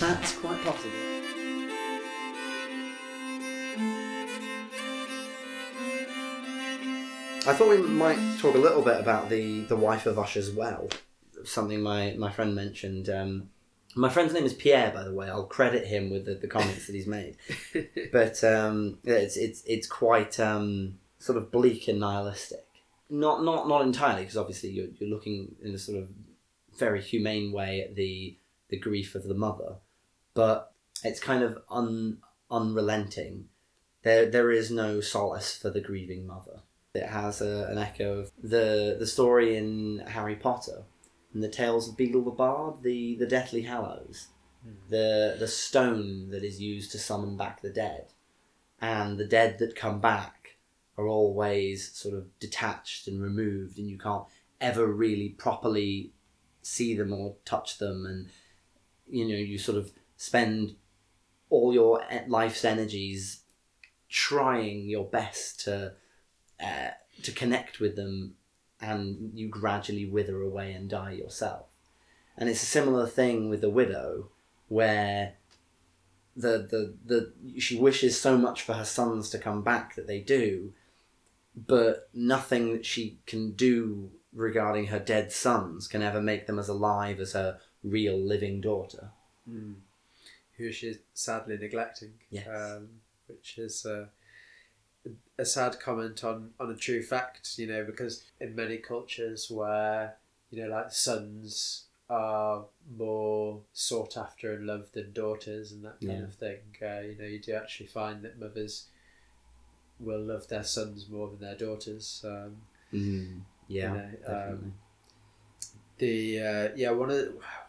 That's 0.00 0.32
quite 0.38 0.62
possible. 0.64 0.90
I 7.46 7.54
thought 7.54 7.70
we 7.70 7.78
might 7.78 8.38
talk 8.38 8.54
a 8.54 8.58
little 8.58 8.82
bit 8.82 9.00
about 9.00 9.30
the, 9.30 9.62
the 9.62 9.76
wife 9.76 10.04
of 10.04 10.18
Usher's 10.18 10.50
well. 10.50 10.88
Something 11.44 11.80
my, 11.80 12.14
my 12.18 12.30
friend 12.30 12.54
mentioned. 12.54 13.08
Um, 13.08 13.50
my 13.94 14.08
friend's 14.08 14.32
name 14.32 14.44
is 14.44 14.54
Pierre, 14.54 14.92
by 14.92 15.04
the 15.04 15.12
way. 15.12 15.28
I'll 15.28 15.44
credit 15.44 15.86
him 15.86 16.10
with 16.10 16.24
the, 16.24 16.34
the 16.34 16.46
comments 16.46 16.86
that 16.86 16.94
he's 16.94 17.06
made. 17.06 17.36
But 18.12 18.42
um, 18.42 18.98
it's 19.04 19.36
it's 19.36 19.62
it's 19.66 19.86
quite 19.86 20.40
um, 20.40 20.98
sort 21.18 21.38
of 21.38 21.52
bleak 21.52 21.88
and 21.88 22.00
nihilistic. 22.00 22.66
Not 23.08 23.44
not 23.44 23.68
not 23.68 23.82
entirely, 23.82 24.22
because 24.22 24.36
obviously 24.36 24.70
you're 24.70 24.88
you're 24.98 25.10
looking 25.10 25.54
in 25.62 25.74
a 25.74 25.78
sort 25.78 25.98
of 25.98 26.08
very 26.76 27.00
humane 27.00 27.52
way 27.52 27.82
at 27.82 27.94
the 27.94 28.36
the 28.68 28.78
grief 28.78 29.14
of 29.14 29.24
the 29.24 29.34
mother, 29.34 29.76
but 30.34 30.72
it's 31.04 31.20
kind 31.20 31.42
of 31.42 31.58
un 31.70 32.18
unrelenting. 32.50 33.48
There 34.02 34.26
there 34.26 34.50
is 34.50 34.70
no 34.70 35.00
solace 35.00 35.56
for 35.56 35.70
the 35.70 35.80
grieving 35.80 36.26
mother. 36.26 36.60
It 36.94 37.06
has 37.06 37.40
a, 37.40 37.68
an 37.70 37.78
echo 37.78 38.20
of 38.20 38.32
the 38.42 38.96
the 38.98 39.06
story 39.06 39.56
in 39.56 40.02
Harry 40.08 40.36
Potter 40.36 40.82
and 41.32 41.42
the 41.42 41.48
tales 41.48 41.88
of 41.88 41.96
Beedle 41.96 42.24
the 42.24 42.30
Bard, 42.30 42.82
the 42.82 43.16
the 43.16 43.26
Deathly 43.26 43.62
Hallows, 43.62 44.28
the 44.88 45.36
the 45.38 45.48
stone 45.48 46.30
that 46.30 46.44
is 46.44 46.60
used 46.60 46.92
to 46.92 46.98
summon 46.98 47.36
back 47.36 47.62
the 47.62 47.70
dead, 47.70 48.12
and 48.80 49.18
the 49.18 49.26
dead 49.26 49.58
that 49.58 49.76
come 49.76 50.00
back 50.00 50.56
are 50.96 51.06
always 51.06 51.92
sort 51.92 52.14
of 52.14 52.38
detached 52.38 53.06
and 53.06 53.22
removed, 53.22 53.78
and 53.78 53.88
you 53.88 53.98
can't 53.98 54.24
ever 54.60 54.86
really 54.86 55.30
properly 55.30 56.12
see 56.62 56.94
them 56.94 57.12
or 57.12 57.36
touch 57.44 57.78
them, 57.78 58.04
and 58.06 58.28
you 59.08 59.28
know 59.28 59.36
you 59.36 59.58
sort 59.58 59.78
of 59.78 59.92
spend 60.16 60.76
all 61.48 61.72
your 61.72 62.02
life's 62.28 62.64
energies 62.64 63.42
trying 64.08 64.88
your 64.88 65.04
best 65.04 65.60
to 65.60 65.92
uh, 66.62 66.90
to 67.22 67.32
connect 67.32 67.80
with 67.80 67.96
them 67.96 68.34
and 68.80 69.32
you 69.34 69.48
gradually 69.48 70.06
wither 70.06 70.40
away 70.40 70.72
and 70.72 70.88
die 70.88 71.12
yourself. 71.12 71.66
And 72.36 72.48
it's 72.48 72.62
a 72.62 72.66
similar 72.66 73.06
thing 73.06 73.50
with 73.50 73.60
the 73.60 73.70
widow, 73.70 74.28
where 74.68 75.34
the, 76.36 76.66
the, 76.70 76.94
the 77.04 77.60
she 77.60 77.78
wishes 77.78 78.18
so 78.18 78.38
much 78.38 78.62
for 78.62 78.74
her 78.74 78.84
sons 78.84 79.30
to 79.30 79.38
come 79.38 79.62
back 79.62 79.94
that 79.94 80.06
they 80.06 80.20
do, 80.20 80.72
but 81.54 82.08
nothing 82.14 82.72
that 82.72 82.86
she 82.86 83.18
can 83.26 83.52
do 83.52 84.10
regarding 84.32 84.86
her 84.86 84.98
dead 84.98 85.32
sons 85.32 85.88
can 85.88 86.02
ever 86.02 86.20
make 86.20 86.46
them 86.46 86.58
as 86.58 86.68
alive 86.68 87.20
as 87.20 87.32
her 87.32 87.58
real 87.82 88.16
living 88.16 88.60
daughter. 88.60 89.10
Mm. 89.48 89.74
Who 90.56 90.72
she's 90.72 90.98
sadly 91.14 91.58
neglecting. 91.58 92.12
Yes. 92.30 92.46
Um, 92.46 92.88
which 93.26 93.58
is 93.58 93.84
uh, 93.86 94.06
a 95.38 95.44
sad 95.44 95.80
comment 95.80 96.22
on, 96.24 96.50
on 96.60 96.70
a 96.70 96.76
true 96.76 97.02
fact, 97.02 97.58
you 97.58 97.66
know, 97.66 97.84
because 97.84 98.24
in 98.40 98.54
many 98.54 98.76
cultures 98.76 99.50
where, 99.50 100.16
you 100.50 100.62
know, 100.62 100.68
like 100.68 100.92
sons 100.92 101.84
are 102.08 102.64
more 102.96 103.60
sought 103.72 104.16
after 104.16 104.52
and 104.52 104.66
loved 104.66 104.92
than 104.94 105.12
daughters 105.12 105.72
and 105.72 105.84
that 105.84 106.00
kind 106.00 106.18
Yeah. 106.18 106.24
of 106.24 106.34
thing, 106.34 106.58
uh, 106.82 107.00
you 107.00 107.16
know, 107.18 107.24
you 107.24 107.38
do 107.38 107.54
actually 107.54 107.86
find 107.86 108.22
that 108.24 108.38
mothers 108.38 108.86
will 109.98 110.20
love 110.20 110.48
their 110.48 110.64
sons 110.64 111.08
more 111.08 111.28
than 111.28 111.40
their 111.40 111.56
daughters. 111.56 112.24
Um, 112.26 112.62
Mm. 112.92 113.42
Yeah, 113.68 113.86
you 113.86 113.98
know, 113.98 114.10
definitely. 114.26 114.52
um, 114.54 114.74
the 115.98 116.40
uh, 116.40 116.68
yeah 116.74 116.90
one 116.90 117.10
of 117.10 117.28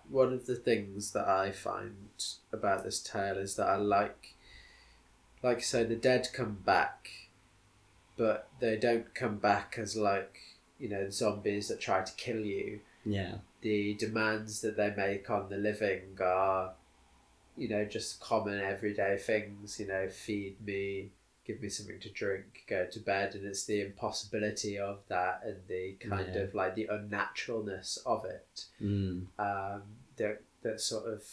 one 0.10 0.34
of 0.34 0.46
the 0.48 0.56
things 0.56 1.12
that 1.12 1.28
I 1.28 1.52
find 1.52 2.08
about 2.52 2.84
this 2.84 3.00
tale 3.00 3.38
is 3.38 3.56
that 3.58 3.68
I 3.68 3.76
like 3.76 4.36
like 5.44 5.58
I 5.58 5.62
say 5.62 5.84
the 5.84 5.96
dead 5.96 6.30
come 6.34 6.60
back 6.66 7.10
but 8.18 8.48
they 8.60 8.78
don't 8.78 9.14
come 9.16 9.38
back 9.38 9.76
as 9.78 9.96
like 9.96 10.38
you 10.80 10.90
know 10.90 11.10
zombies 11.10 11.68
that 11.70 11.80
try 11.80 12.02
to 12.04 12.14
kill 12.16 12.40
you 12.40 12.80
yeah, 13.04 13.38
the 13.62 13.96
demands 13.96 14.62
that 14.62 14.78
they 14.78 14.94
make 14.96 15.28
on 15.32 15.50
the 15.50 15.58
living 15.58 16.18
are 16.24 16.74
you 17.58 17.68
know 17.68 17.84
just 17.84 18.20
common 18.20 18.60
everyday 18.60 19.18
things 19.18 19.80
you 19.80 19.88
know 19.88 20.08
feed 20.08 20.56
me 20.64 21.10
give 21.46 21.60
me 21.62 21.68
something 21.70 22.00
to 22.00 22.10
drink 22.10 22.64
go 22.68 22.86
to 22.86 23.00
bed 23.00 23.34
and 23.34 23.44
it's 23.46 23.66
the 23.66 23.82
impossibility 23.82 24.78
of 24.78 25.00
that 25.08 25.42
and 25.44 25.58
the 25.68 25.94
kind 25.94 26.28
Yeah. 26.34 26.42
of 26.42 26.54
like 26.54 26.76
the 26.76 26.88
unnaturalness 26.92 27.98
of 28.06 28.24
it 28.26 28.66
mm. 28.82 29.26
um, 29.40 29.82
that 30.18 30.42
that 30.62 30.80
sort 30.80 31.12
of 31.12 31.24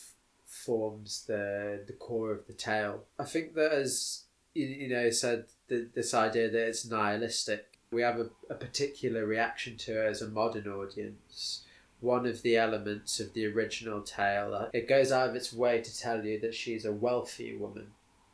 forms 0.49 1.25
the 1.27 1.85
the 1.87 1.93
core 1.93 2.33
of 2.33 2.47
the 2.47 2.55
tale. 2.55 3.05
I 3.19 3.25
think 3.25 3.55
that 3.55 3.71
as 3.71 4.25
you, 4.55 4.67
you 4.67 4.89
know 4.89 5.11
said 5.11 5.45
the, 5.69 5.89
this 5.95 6.15
idea 6.15 6.51
that 6.51 6.69
it's 6.69 6.89
nihilistic, 6.89 7.79
we 7.91 8.03
have 8.03 8.19
a, 8.19 8.31
a 8.51 8.55
particular 8.55 9.27
reaction 9.27 9.77
to 9.77 10.03
it 10.05 10.09
as 10.09 10.23
a 10.23 10.29
modern 10.29 10.67
audience. 10.67 11.65
One 12.01 12.27
of 12.27 12.43
the 12.43 12.57
elements 12.57 13.19
of 13.21 13.35
the 13.35 13.47
original 13.47 14.03
tale, 14.03 14.55
uh, 14.55 14.69
it 14.73 14.89
goes 14.89 15.11
out 15.13 15.29
of 15.29 15.35
its 15.35 15.53
way 15.53 15.81
to 15.83 15.99
tell 15.99 16.25
you 16.25 16.39
that 16.41 16.55
she's 16.55 16.85
a 16.85 16.93
wealthy 16.93 17.57
woman, 17.57 17.89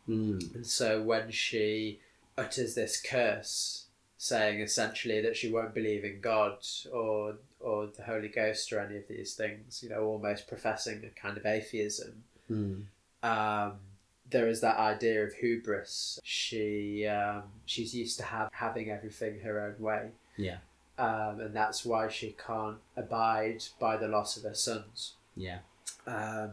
Mm. 0.08 0.54
and 0.54 0.66
so 0.66 1.02
when 1.02 1.30
she 1.30 1.98
utters 2.36 2.74
this 2.74 3.00
curse, 3.00 3.86
saying 4.18 4.60
essentially 4.60 5.22
that 5.22 5.34
she 5.36 5.50
won't 5.50 5.72
believe 5.72 6.04
in 6.04 6.20
God 6.20 6.58
or 6.92 7.36
or 7.64 7.86
the 7.86 8.02
Holy 8.02 8.28
Ghost 8.28 8.72
or 8.72 8.80
any 8.80 8.96
of 8.96 9.08
these 9.08 9.34
things, 9.34 9.82
you 9.82 9.88
know, 9.88 10.02
almost 10.02 10.46
professing 10.46 11.02
a 11.04 11.20
kind 11.20 11.36
of 11.36 11.46
atheism. 11.46 12.24
Mm. 12.50 12.84
Um, 13.22 13.72
there 14.30 14.48
is 14.48 14.60
that 14.60 14.76
idea 14.76 15.24
of 15.24 15.34
hubris. 15.34 16.18
She 16.22 17.06
um, 17.06 17.44
she's 17.66 17.94
used 17.94 18.18
to 18.18 18.24
have 18.24 18.50
having 18.52 18.90
everything 18.90 19.40
her 19.40 19.60
own 19.60 19.82
way. 19.82 20.08
Yeah. 20.36 20.58
Um, 20.98 21.40
and 21.40 21.54
that's 21.54 21.84
why 21.84 22.08
she 22.08 22.36
can't 22.46 22.76
abide 22.96 23.64
by 23.80 23.96
the 23.96 24.06
loss 24.06 24.36
of 24.36 24.44
her 24.44 24.54
sons. 24.54 25.14
yeah, 25.34 25.58
Um, 26.06 26.52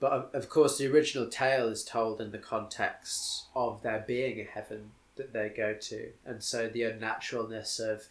but 0.00 0.12
of, 0.12 0.34
of 0.34 0.48
course, 0.48 0.78
the 0.78 0.86
original 0.86 1.28
tale 1.28 1.68
is 1.68 1.84
told 1.84 2.20
in 2.20 2.30
the 2.32 2.38
context 2.38 3.44
of 3.54 3.82
there 3.82 4.02
being 4.06 4.40
a 4.40 4.44
heaven 4.44 4.92
that 5.16 5.34
they 5.34 5.50
go 5.50 5.74
to, 5.74 6.10
and 6.24 6.42
so 6.42 6.68
the 6.68 6.82
unnaturalness 6.82 7.78
of 7.78 8.06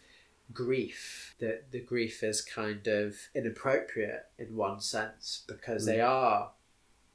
grief 0.52 1.34
that 1.40 1.70
the 1.70 1.80
grief 1.80 2.22
is 2.22 2.42
kind 2.42 2.86
of 2.86 3.16
inappropriate 3.34 4.26
in 4.38 4.56
one 4.56 4.80
sense 4.80 5.44
because 5.46 5.86
they 5.86 6.00
are 6.00 6.50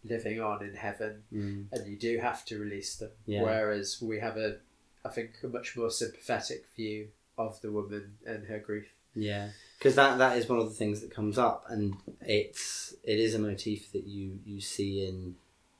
living 0.03 0.39
on 0.41 0.63
in 0.63 0.73
heaven 0.75 1.23
mm. 1.33 1.65
and 1.71 1.87
you 1.87 1.97
do 1.97 2.17
have 2.19 2.45
to 2.45 2.57
release 2.59 2.95
them 2.95 3.11
Yeah. 3.25 3.43
whereas 3.43 4.01
we 4.01 4.19
have 4.19 4.37
a 4.37 4.57
i 5.05 5.09
think 5.09 5.31
a 5.43 5.47
much 5.47 5.75
more 5.77 5.89
sympathetic 5.91 6.65
view 6.75 7.09
of 7.37 7.61
the 7.61 7.71
woman 7.71 8.17
and 8.25 8.45
her 8.47 8.59
grief 8.59 8.87
Yeah, 9.13 9.49
because 9.77 9.95
that 9.95 10.17
that 10.17 10.37
is 10.37 10.47
one 10.49 10.59
of 10.59 10.65
the 10.69 10.75
things 10.75 11.01
that 11.01 11.11
comes 11.11 11.37
up, 11.37 11.65
and 11.69 11.95
it's 12.21 12.95
it 13.03 13.19
is 13.19 13.33
a 13.35 13.39
motif 13.39 13.91
that 13.91 14.05
you 14.05 14.39
you 14.45 14.61
see 14.61 15.05
in 15.07 15.35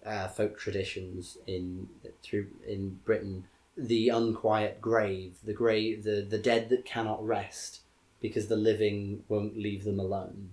uh, 0.06 0.28
folk 0.28 0.58
traditions 0.60 1.38
in 1.46 1.88
through 2.24 2.48
in 2.68 3.00
Britain. 3.06 3.46
The 3.78 4.10
unquiet 4.10 4.82
grave, 4.82 5.38
the 5.44 5.54
grave, 5.54 6.04
the 6.04 6.26
the 6.28 6.38
dead 6.38 6.70
that 6.70 6.86
cannot 6.86 7.26
rest 7.26 7.82
because 8.20 8.48
the 8.48 8.56
living 8.56 9.24
won't 9.28 9.58
leave 9.58 9.84
them 9.84 10.00
alone. 10.00 10.52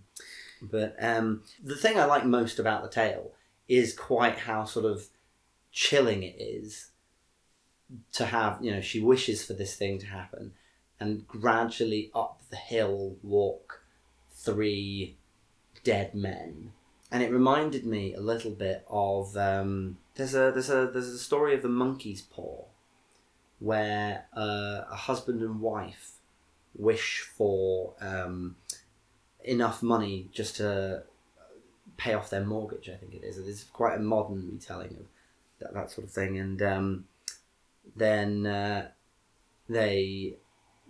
But 0.61 0.97
um, 0.99 1.43
the 1.63 1.77
thing 1.77 1.99
I 1.99 2.05
like 2.05 2.25
most 2.25 2.59
about 2.59 2.83
the 2.83 2.89
tale 2.89 3.33
is 3.69 3.95
quite 3.95 4.41
how 4.41 4.65
sort 4.65 4.85
of 4.85 5.09
chilling 5.73 6.23
it 6.23 6.37
is 6.39 6.91
to 8.13 8.27
have. 8.27 8.59
You 8.63 8.73
know, 8.73 8.81
she 8.81 9.01
wishes 9.01 9.45
for 9.45 9.55
this 9.55 9.77
thing 9.77 9.99
to 10.01 10.07
happen 10.07 10.53
and 11.01 11.27
gradually 11.27 12.11
up 12.15 12.41
the 12.51 12.57
hill 12.57 13.17
walk 13.23 13.83
three 14.33 15.17
dead 15.83 16.15
men. 16.15 16.73
And 17.11 17.23
it 17.23 17.31
reminded 17.31 17.85
me 17.87 18.15
a 18.15 18.21
little 18.21 18.51
bit 18.51 18.85
of 18.89 19.37
um, 19.37 19.99
there's 20.17 20.35
a 20.35 20.51
there's 20.53 20.71
a 20.71 20.91
there's 20.93 21.09
a 21.09 21.19
story 21.19 21.55
of 21.55 21.63
the 21.63 21.69
monkey's 21.69 22.23
paw, 22.23 22.65
where 23.59 24.27
uh, 24.37 24.83
a 24.91 24.97
husband 24.97 25.41
and 25.41 25.61
wife 25.61 26.13
wish 26.75 27.21
for 27.21 27.95
um, 28.01 28.57
enough 29.45 29.83
money 29.83 30.29
just 30.33 30.57
to 30.57 31.03
pay 31.97 32.15
off 32.15 32.31
their 32.31 32.45
mortgage. 32.45 32.89
I 32.89 32.97
think 32.97 33.15
it 33.15 33.25
is. 33.25 33.39
It's 33.39 33.65
quite 33.65 33.97
a 33.97 34.03
modern 34.03 34.51
retelling 34.53 34.97
of 34.99 35.07
that, 35.61 35.75
that 35.75 35.91
sort 35.91 36.07
of 36.07 36.13
thing. 36.13 36.39
And 36.39 36.61
um, 36.63 37.05
then 37.97 38.47
uh, 38.47 38.89
they 39.69 40.37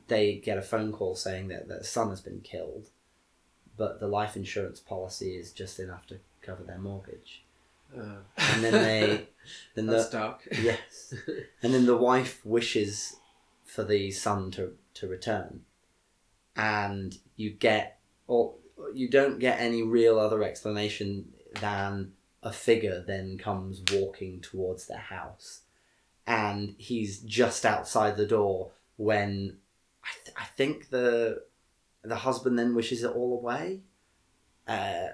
they 0.07 0.37
get 0.37 0.59
a 0.59 0.63
phone 0.63 0.93
call 0.93 1.15
saying 1.15 1.49
that 1.49 1.69
their 1.69 1.83
son 1.83 2.11
has 2.11 2.21
been 2.21 2.41
killed, 2.41 2.89
but 3.77 4.01
the 4.01 4.09
life 4.09 4.37
insurance 4.37 4.81
policy 4.81 5.37
is 5.37 5.53
just 5.53 5.79
enough 5.79 6.07
to 6.07 6.19
cover 6.43 6.63
their 6.63 6.79
mortgage. 6.79 7.44
Uh, 7.97 8.17
And 8.37 8.65
then 8.65 8.73
they, 8.73 9.29
then 9.75 9.87
that's 9.87 10.09
the 10.09 10.19
dark. 10.19 10.49
Yes, 10.61 11.15
and 11.63 11.75
then 11.75 11.87
the 11.87 11.97
wife 11.97 12.45
wishes 12.45 13.17
for 13.65 13.85
the 13.85 14.11
son 14.11 14.51
to 14.53 14.73
to 14.95 15.09
return, 15.09 15.63
and 16.57 17.19
you 17.37 17.51
get 17.51 17.99
or 18.27 18.55
you 18.93 19.09
don't 19.09 19.39
get 19.39 19.61
any 19.61 19.83
real 19.83 20.19
other 20.19 20.43
explanation 20.43 21.33
than 21.61 22.13
a 22.43 22.53
figure 22.53 23.03
then 23.07 23.39
comes 23.39 23.83
walking 23.93 24.41
towards 24.41 24.87
their 24.87 24.99
house, 24.99 25.63
and 26.27 26.75
he's 26.79 27.21
just 27.21 27.65
outside 27.65 28.17
the 28.17 28.27
door 28.27 28.73
when 28.97 29.59
I, 30.05 30.09
th- 30.25 30.37
I 30.37 30.45
think 30.57 30.91
the 30.91 31.43
the 32.03 32.17
husband 32.17 32.59
then 32.59 32.75
wishes 32.75 33.03
it 33.03 33.11
all 33.11 33.39
away. 33.39 33.81
Uh, 34.69 35.09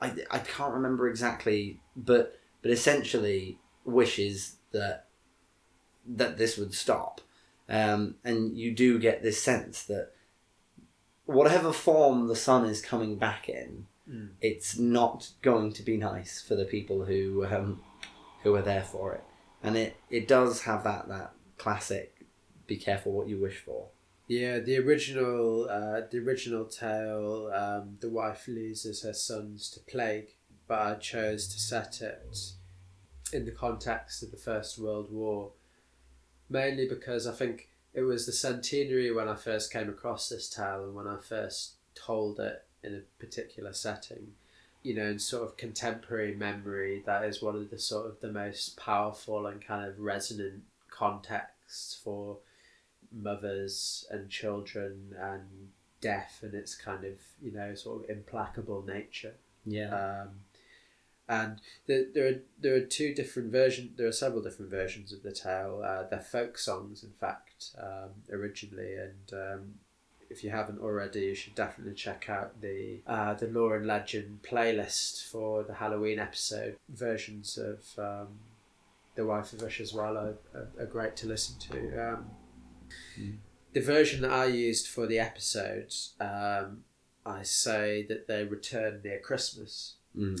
I, 0.00 0.12
I 0.30 0.38
can't 0.38 0.74
remember 0.74 1.08
exactly, 1.08 1.80
but 1.96 2.38
but 2.62 2.70
essentially 2.70 3.58
wishes 3.84 4.56
that 4.72 5.06
that 6.06 6.38
this 6.38 6.56
would 6.56 6.74
stop, 6.74 7.20
Um, 7.68 8.16
and 8.24 8.56
you 8.58 8.72
do 8.74 8.98
get 8.98 9.22
this 9.22 9.42
sense 9.42 9.82
that 9.84 10.12
whatever 11.26 11.72
form 11.72 12.26
the 12.26 12.36
son 12.36 12.64
is 12.64 12.80
coming 12.82 13.16
back 13.16 13.48
in, 13.48 13.86
Mm. 14.10 14.30
it's 14.40 14.76
not 14.76 15.30
going 15.40 15.72
to 15.72 15.82
be 15.84 15.96
nice 15.96 16.42
for 16.42 16.56
the 16.56 16.64
people 16.64 17.04
who 17.04 17.46
um, 17.46 17.80
who 18.42 18.54
are 18.56 18.62
there 18.62 18.82
for 18.82 19.12
it. 19.14 19.22
And 19.62 19.76
it, 19.76 19.96
it 20.08 20.26
does 20.26 20.62
have 20.62 20.82
that, 20.84 21.06
that 21.08 21.32
classic 21.58 22.26
be 22.66 22.76
careful 22.76 23.12
what 23.12 23.28
you 23.28 23.38
wish 23.38 23.58
for. 23.58 23.88
Yeah, 24.30 24.60
the 24.60 24.78
original, 24.78 25.68
uh, 25.68 26.02
the 26.08 26.18
original 26.18 26.64
tale, 26.64 27.50
um, 27.52 27.96
the 27.98 28.08
wife 28.08 28.46
loses 28.46 29.02
her 29.02 29.12
sons 29.12 29.68
to 29.70 29.80
plague, 29.80 30.36
but 30.68 30.78
I 30.78 30.94
chose 30.94 31.48
to 31.48 31.58
set 31.58 32.00
it 32.00 32.38
in 33.32 33.44
the 33.44 33.50
context 33.50 34.22
of 34.22 34.30
the 34.30 34.36
First 34.36 34.78
World 34.78 35.10
War, 35.10 35.50
mainly 36.48 36.86
because 36.86 37.26
I 37.26 37.32
think 37.32 37.70
it 37.92 38.02
was 38.02 38.24
the 38.24 38.30
centenary 38.30 39.10
when 39.10 39.26
I 39.26 39.34
first 39.34 39.72
came 39.72 39.88
across 39.88 40.28
this 40.28 40.48
tale 40.48 40.84
and 40.84 40.94
when 40.94 41.08
I 41.08 41.16
first 41.16 41.72
told 41.96 42.38
it 42.38 42.64
in 42.84 42.94
a 42.94 43.20
particular 43.20 43.72
setting. 43.72 44.34
You 44.84 44.94
know, 44.94 45.06
in 45.06 45.18
sort 45.18 45.42
of 45.42 45.56
contemporary 45.56 46.36
memory, 46.36 47.02
that 47.04 47.24
is 47.24 47.42
one 47.42 47.56
of 47.56 47.68
the 47.68 47.80
sort 47.80 48.06
of 48.06 48.20
the 48.20 48.30
most 48.30 48.76
powerful 48.76 49.48
and 49.48 49.60
kind 49.60 49.88
of 49.88 49.98
resonant 49.98 50.62
contexts 50.88 52.00
for 52.04 52.38
mothers 53.12 54.06
and 54.10 54.28
children 54.28 55.14
and 55.18 55.70
death 56.00 56.40
and 56.42 56.54
its 56.54 56.74
kind 56.74 57.04
of 57.04 57.14
you 57.42 57.52
know 57.52 57.74
sort 57.74 58.04
of 58.04 58.10
implacable 58.10 58.82
nature. 58.86 59.34
Yeah. 59.66 60.22
um, 60.22 60.28
and 61.28 61.60
there, 61.86 62.06
there 62.12 62.26
are 62.26 62.40
there 62.60 62.74
are 62.74 62.80
two 62.80 63.14
different 63.14 63.52
versions 63.52 63.90
there 63.96 64.08
are 64.08 64.12
several 64.12 64.42
different 64.42 64.70
versions 64.70 65.12
of 65.12 65.22
the 65.22 65.32
tale. 65.32 65.82
Uh, 65.84 66.02
they're 66.08 66.20
folk 66.20 66.58
songs 66.58 67.04
in 67.04 67.10
fact 67.10 67.70
um, 67.78 68.10
originally. 68.32 68.94
And 68.94 69.32
um, 69.32 69.74
if 70.28 70.42
you 70.42 70.50
haven't 70.50 70.80
already 70.80 71.20
you 71.20 71.34
should 71.34 71.54
definitely 71.54 71.94
check 71.94 72.28
out 72.28 72.60
the 72.60 73.00
uh, 73.06 73.34
the 73.34 73.46
lore 73.46 73.76
and 73.76 73.86
legend 73.86 74.40
playlist 74.42 75.24
for 75.30 75.62
the 75.62 75.74
Halloween 75.74 76.18
episode 76.18 76.76
versions 76.88 77.56
of 77.56 77.84
um, 77.98 78.28
the 79.14 79.24
wife 79.24 79.52
of 79.52 79.62
Usher's 79.62 79.92
Well 79.92 80.16
are, 80.16 80.34
are, 80.54 80.68
are 80.80 80.86
great 80.86 81.14
to 81.16 81.28
listen 81.28 81.58
to. 81.70 82.12
Um, 82.12 82.30
the 83.72 83.80
version 83.80 84.22
that 84.22 84.32
I 84.32 84.46
used 84.46 84.88
for 84.88 85.06
the 85.06 85.18
episode, 85.18 85.94
um, 86.20 86.84
I 87.24 87.42
say 87.42 88.04
that 88.08 88.26
they 88.26 88.44
return 88.44 89.00
near 89.04 89.20
Christmas. 89.20 89.94
Mm. 90.16 90.40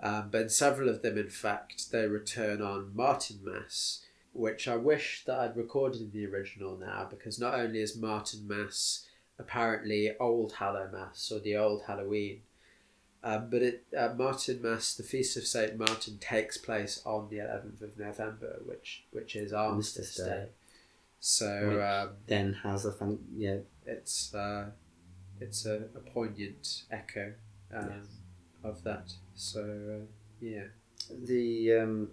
Um, 0.00 0.28
but 0.30 0.52
several 0.52 0.88
of 0.88 1.02
them, 1.02 1.16
in 1.16 1.30
fact, 1.30 1.90
they 1.90 2.06
return 2.06 2.60
on 2.60 2.92
Martinmas, 2.94 4.00
which 4.32 4.68
I 4.68 4.76
wish 4.76 5.24
that 5.24 5.38
I'd 5.38 5.56
recorded 5.56 6.00
in 6.02 6.10
the 6.12 6.26
original 6.26 6.76
now, 6.76 7.06
because 7.08 7.38
not 7.38 7.54
only 7.54 7.80
is 7.80 7.96
Martinmas 7.96 9.06
apparently 9.38 10.16
Old 10.18 10.54
Hallowmas 10.54 11.30
or 11.30 11.38
the 11.38 11.56
Old 11.56 11.82
Halloween, 11.86 12.40
um, 13.22 13.48
but 13.50 13.62
it 13.62 13.84
uh, 13.96 14.10
Martinmas, 14.10 14.96
the 14.96 15.02
feast 15.02 15.36
of 15.36 15.46
Saint 15.46 15.76
Martin, 15.78 16.18
takes 16.18 16.58
place 16.58 17.00
on 17.04 17.28
the 17.28 17.38
eleventh 17.38 17.80
of 17.80 17.98
November, 17.98 18.60
which 18.64 19.04
which 19.10 19.34
is 19.34 19.52
Armistice 19.52 20.16
Armistice 20.16 20.16
Day. 20.16 20.30
Day. 20.30 20.48
So 21.20 21.80
um, 21.82 22.16
Then 22.26 22.52
has 22.62 22.84
a 22.84 22.92
fun, 22.92 23.18
yeah, 23.36 23.58
it's 23.84 24.34
uh, 24.34 24.70
it's 25.40 25.66
a, 25.66 25.84
a 25.94 26.00
poignant 26.12 26.84
echo 26.90 27.32
um, 27.74 27.90
Yes. 27.90 28.06
of 28.62 28.82
that. 28.84 29.12
So 29.34 29.60
uh, 29.60 30.06
yeah, 30.40 30.64
the 31.10 31.72
um, 31.74 32.08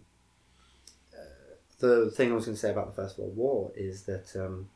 uh, 1.14 1.56
the 1.80 2.12
thing 2.12 2.32
I 2.32 2.36
was 2.36 2.46
going 2.46 2.56
to 2.56 2.60
say 2.62 2.72
about 2.72 2.96
the 2.96 3.02
First 3.02 3.20
World 3.20 3.36
War 3.36 3.72
is 3.76 4.04
that 4.04 4.36
um, 4.36 4.70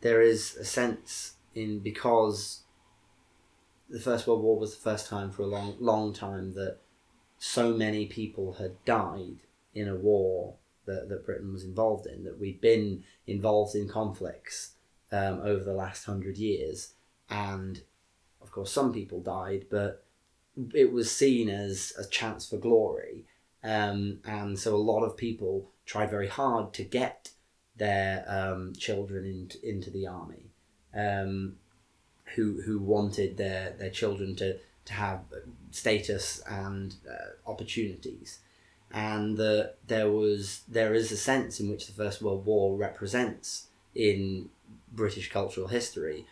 there 0.00 0.20
is 0.20 0.56
a 0.56 0.64
sense 0.64 1.34
in 1.54 1.78
because 1.80 2.62
the 3.88 4.00
First 4.00 4.26
World 4.26 4.42
War 4.42 4.58
was 4.58 4.76
the 4.76 4.82
first 4.82 5.08
time 5.08 5.30
for 5.30 5.42
a 5.42 5.46
long 5.46 5.76
long 5.78 6.12
time 6.12 6.54
that 6.54 6.78
so 7.38 7.74
many 7.74 8.06
people 8.06 8.54
had 8.54 8.84
died 8.84 9.38
in 9.74 9.88
a 9.88 9.94
war 9.94 10.54
that, 10.86 11.08
that 11.08 11.26
Britain 11.26 11.52
was 11.52 11.64
involved 11.64 12.06
in 12.06 12.24
that 12.24 12.38
we'd 12.38 12.60
been 12.60 13.04
involved 13.26 13.74
in 13.74 13.88
conflicts 13.88 14.72
um, 15.12 15.40
over 15.42 15.62
the 15.62 15.74
last 15.74 16.04
hundred 16.04 16.38
years. 16.38 16.94
And 17.28 17.82
of 18.40 18.50
course 18.50 18.72
some 18.72 18.92
people 18.92 19.20
died 19.20 19.66
but 19.70 20.04
it 20.74 20.92
was 20.92 21.10
seen 21.10 21.48
as 21.48 21.92
a 21.98 22.04
chance 22.04 22.48
for 22.48 22.56
glory. 22.56 23.24
Um, 23.62 24.20
and 24.24 24.58
so 24.58 24.74
a 24.74 24.78
lot 24.78 25.02
of 25.02 25.16
people 25.16 25.70
tried 25.84 26.10
very 26.10 26.28
hard 26.28 26.72
to 26.74 26.84
get 26.84 27.30
their 27.76 28.24
um, 28.26 28.72
children 28.74 29.24
into, 29.26 29.68
into 29.68 29.90
the 29.90 30.06
army 30.06 30.46
um, 30.94 31.56
who 32.34 32.62
who 32.62 32.78
wanted 32.78 33.36
their, 33.36 33.74
their 33.78 33.90
children 33.90 34.34
to, 34.36 34.58
to 34.86 34.92
have 34.92 35.20
status 35.70 36.42
and 36.48 36.96
uh, 37.08 37.50
opportunities 37.50 38.38
and 38.92 39.36
the, 39.36 39.74
there 39.86 40.10
was 40.10 40.62
there 40.68 40.94
is 40.94 41.12
a 41.12 41.16
sense 41.16 41.60
in 41.60 41.70
which 41.70 41.86
the 41.86 41.92
First 41.92 42.22
World 42.22 42.44
War 42.44 42.76
represents 42.76 43.66
in 43.94 44.48
British 44.92 45.30
cultural 45.30 45.68
history 45.68 46.26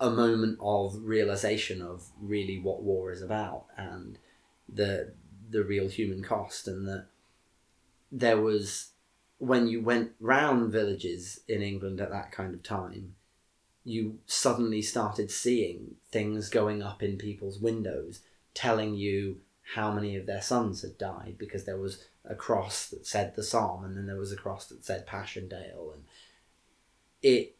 a 0.00 0.10
moment 0.10 0.58
of 0.60 0.96
realization 1.02 1.82
of 1.82 2.08
really 2.20 2.58
what 2.58 2.82
war 2.82 3.12
is 3.12 3.22
about 3.22 3.66
and 3.76 4.18
the 4.68 5.12
the 5.50 5.62
real 5.62 5.88
human 5.88 6.22
cost 6.22 6.66
and 6.66 6.86
that 6.86 7.06
there 8.10 8.40
was 8.40 8.90
when 9.38 9.66
you 9.66 9.82
went 9.82 10.12
round 10.20 10.72
villages 10.72 11.40
in 11.48 11.62
England 11.62 12.00
at 12.00 12.10
that 12.10 12.32
kind 12.32 12.54
of 12.54 12.62
time 12.62 13.14
you 13.84 14.18
suddenly 14.26 14.82
started 14.82 15.30
seeing 15.30 15.96
things 16.10 16.48
going 16.48 16.82
up 16.82 17.02
in 17.02 17.16
people's 17.16 17.58
windows 17.58 18.20
telling 18.54 18.94
you 18.94 19.40
how 19.74 19.92
many 19.92 20.16
of 20.16 20.26
their 20.26 20.42
sons 20.42 20.82
had 20.82 20.98
died 20.98 21.36
because 21.38 21.64
there 21.64 21.78
was 21.78 22.04
a 22.24 22.34
cross 22.34 22.88
that 22.88 23.06
said 23.06 23.34
the 23.36 23.42
Somme 23.42 23.84
and 23.84 23.96
then 23.96 24.06
there 24.06 24.16
was 24.16 24.32
a 24.32 24.36
cross 24.36 24.66
that 24.66 24.84
said 24.84 25.06
passchendaele 25.06 25.92
and 25.94 26.04
it 27.22 27.56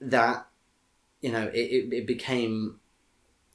that 0.00 0.46
you 1.20 1.32
know 1.32 1.50
it, 1.54 1.92
it, 1.92 2.06
became 2.06 2.80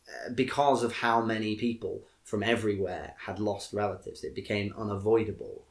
uh, 0.08 0.32
because 0.34 0.84
of 0.84 0.94
how 0.94 1.22
many 1.22 1.56
people 1.56 2.02
from 2.24 2.42
everywhere 2.42 3.14
had 3.26 3.40
lost 3.40 3.74
relatives 3.74 4.24
it 4.24 4.34
became 4.34 4.74
unavoidable. 4.78 5.64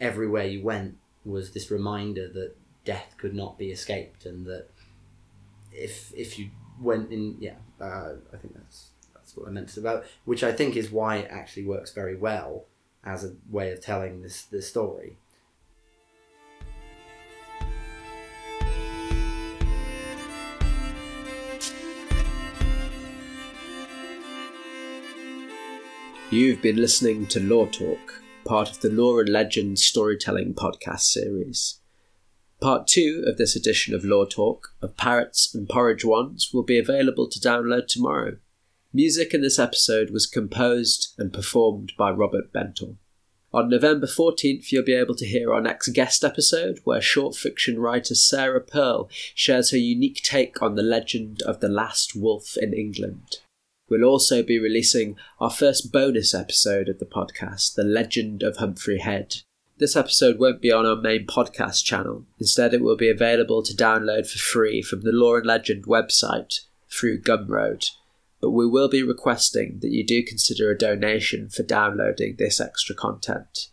Everywhere 0.00 0.46
you 0.46 0.62
went 0.62 0.96
was 1.24 1.52
this 1.52 1.70
reminder 1.70 2.28
that 2.28 2.54
death 2.84 3.14
could 3.18 3.34
not 3.34 3.58
be 3.58 3.70
escaped 3.70 4.24
and 4.24 4.46
that 4.46 4.68
if 5.72 6.12
if 6.14 6.38
you 6.38 6.48
went 6.80 7.12
in 7.12 7.36
yeah 7.38 7.56
uh, 7.80 8.12
i 8.32 8.36
think 8.36 8.54
that's 8.54 8.90
what 9.40 9.48
i 9.48 9.52
meant 9.52 9.68
to 9.68 9.80
about 9.80 10.04
which 10.24 10.42
i 10.42 10.52
think 10.52 10.76
is 10.76 10.90
why 10.90 11.16
it 11.16 11.28
actually 11.30 11.64
works 11.64 11.92
very 11.92 12.16
well 12.16 12.64
as 13.04 13.24
a 13.24 13.34
way 13.50 13.70
of 13.72 13.80
telling 13.80 14.22
this 14.22 14.42
this 14.42 14.68
story 14.68 15.16
you've 26.30 26.60
been 26.60 26.76
listening 26.76 27.26
to 27.26 27.40
Lore 27.40 27.68
Talk, 27.68 28.22
part 28.44 28.70
of 28.70 28.80
the 28.80 28.90
Lore 28.90 29.22
and 29.22 29.30
Legend 29.30 29.78
storytelling 29.78 30.52
podcast 30.52 31.00
series. 31.00 31.80
Part 32.60 32.86
two 32.86 33.24
of 33.26 33.38
this 33.38 33.56
edition 33.56 33.94
of 33.94 34.04
Lore 34.04 34.26
Talk 34.26 34.74
of 34.82 34.96
Parrots 34.96 35.54
and 35.54 35.68
Porridge 35.68 36.04
Wands 36.04 36.50
will 36.52 36.64
be 36.64 36.78
available 36.78 37.28
to 37.28 37.38
download 37.38 37.86
tomorrow. 37.86 38.36
Music 38.94 39.34
in 39.34 39.42
this 39.42 39.58
episode 39.58 40.08
was 40.08 40.26
composed 40.26 41.12
and 41.18 41.30
performed 41.30 41.92
by 41.98 42.10
Robert 42.10 42.50
Bentel. 42.54 42.96
On 43.52 43.68
November 43.68 44.06
14th, 44.06 44.72
you'll 44.72 44.82
be 44.82 44.94
able 44.94 45.14
to 45.14 45.26
hear 45.26 45.52
our 45.52 45.60
next 45.60 45.88
guest 45.88 46.24
episode, 46.24 46.80
where 46.84 47.02
short 47.02 47.36
fiction 47.36 47.78
writer 47.78 48.14
Sarah 48.14 48.62
Pearl 48.62 49.10
shares 49.34 49.72
her 49.72 49.76
unique 49.76 50.22
take 50.22 50.62
on 50.62 50.74
the 50.74 50.82
legend 50.82 51.42
of 51.42 51.60
the 51.60 51.68
last 51.68 52.16
wolf 52.16 52.56
in 52.56 52.72
England. 52.72 53.36
We'll 53.90 54.04
also 54.04 54.42
be 54.42 54.58
releasing 54.58 55.16
our 55.38 55.50
first 55.50 55.92
bonus 55.92 56.34
episode 56.34 56.88
of 56.88 56.98
the 56.98 57.06
podcast, 57.06 57.74
The 57.74 57.84
Legend 57.84 58.42
of 58.42 58.56
Humphrey 58.56 59.00
Head. 59.00 59.36
This 59.76 59.96
episode 59.96 60.38
won't 60.38 60.62
be 60.62 60.72
on 60.72 60.86
our 60.86 60.96
main 60.96 61.26
podcast 61.26 61.84
channel. 61.84 62.24
Instead, 62.38 62.72
it 62.72 62.80
will 62.80 62.96
be 62.96 63.10
available 63.10 63.62
to 63.64 63.74
download 63.74 64.30
for 64.30 64.38
free 64.38 64.80
from 64.80 65.02
the 65.02 65.12
Lore 65.12 65.38
and 65.38 65.46
Legend 65.46 65.84
website 65.84 66.60
through 66.90 67.20
Gumroad. 67.20 67.90
But 68.40 68.50
we 68.50 68.66
will 68.66 68.88
be 68.88 69.02
requesting 69.02 69.80
that 69.80 69.90
you 69.90 70.04
do 70.04 70.22
consider 70.22 70.70
a 70.70 70.78
donation 70.78 71.48
for 71.48 71.62
downloading 71.62 72.36
this 72.36 72.60
extra 72.60 72.94
content. 72.94 73.68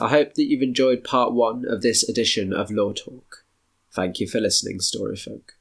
I 0.00 0.10
hope 0.10 0.34
that 0.34 0.44
you've 0.44 0.62
enjoyed 0.62 1.02
part 1.02 1.32
one 1.32 1.64
of 1.66 1.82
this 1.82 2.08
edition 2.08 2.52
of 2.52 2.70
Lore 2.70 2.94
Talk. 2.94 3.44
Thank 3.92 4.20
you 4.20 4.28
for 4.28 4.40
listening, 4.40 4.78
Storyfolk. 4.78 5.57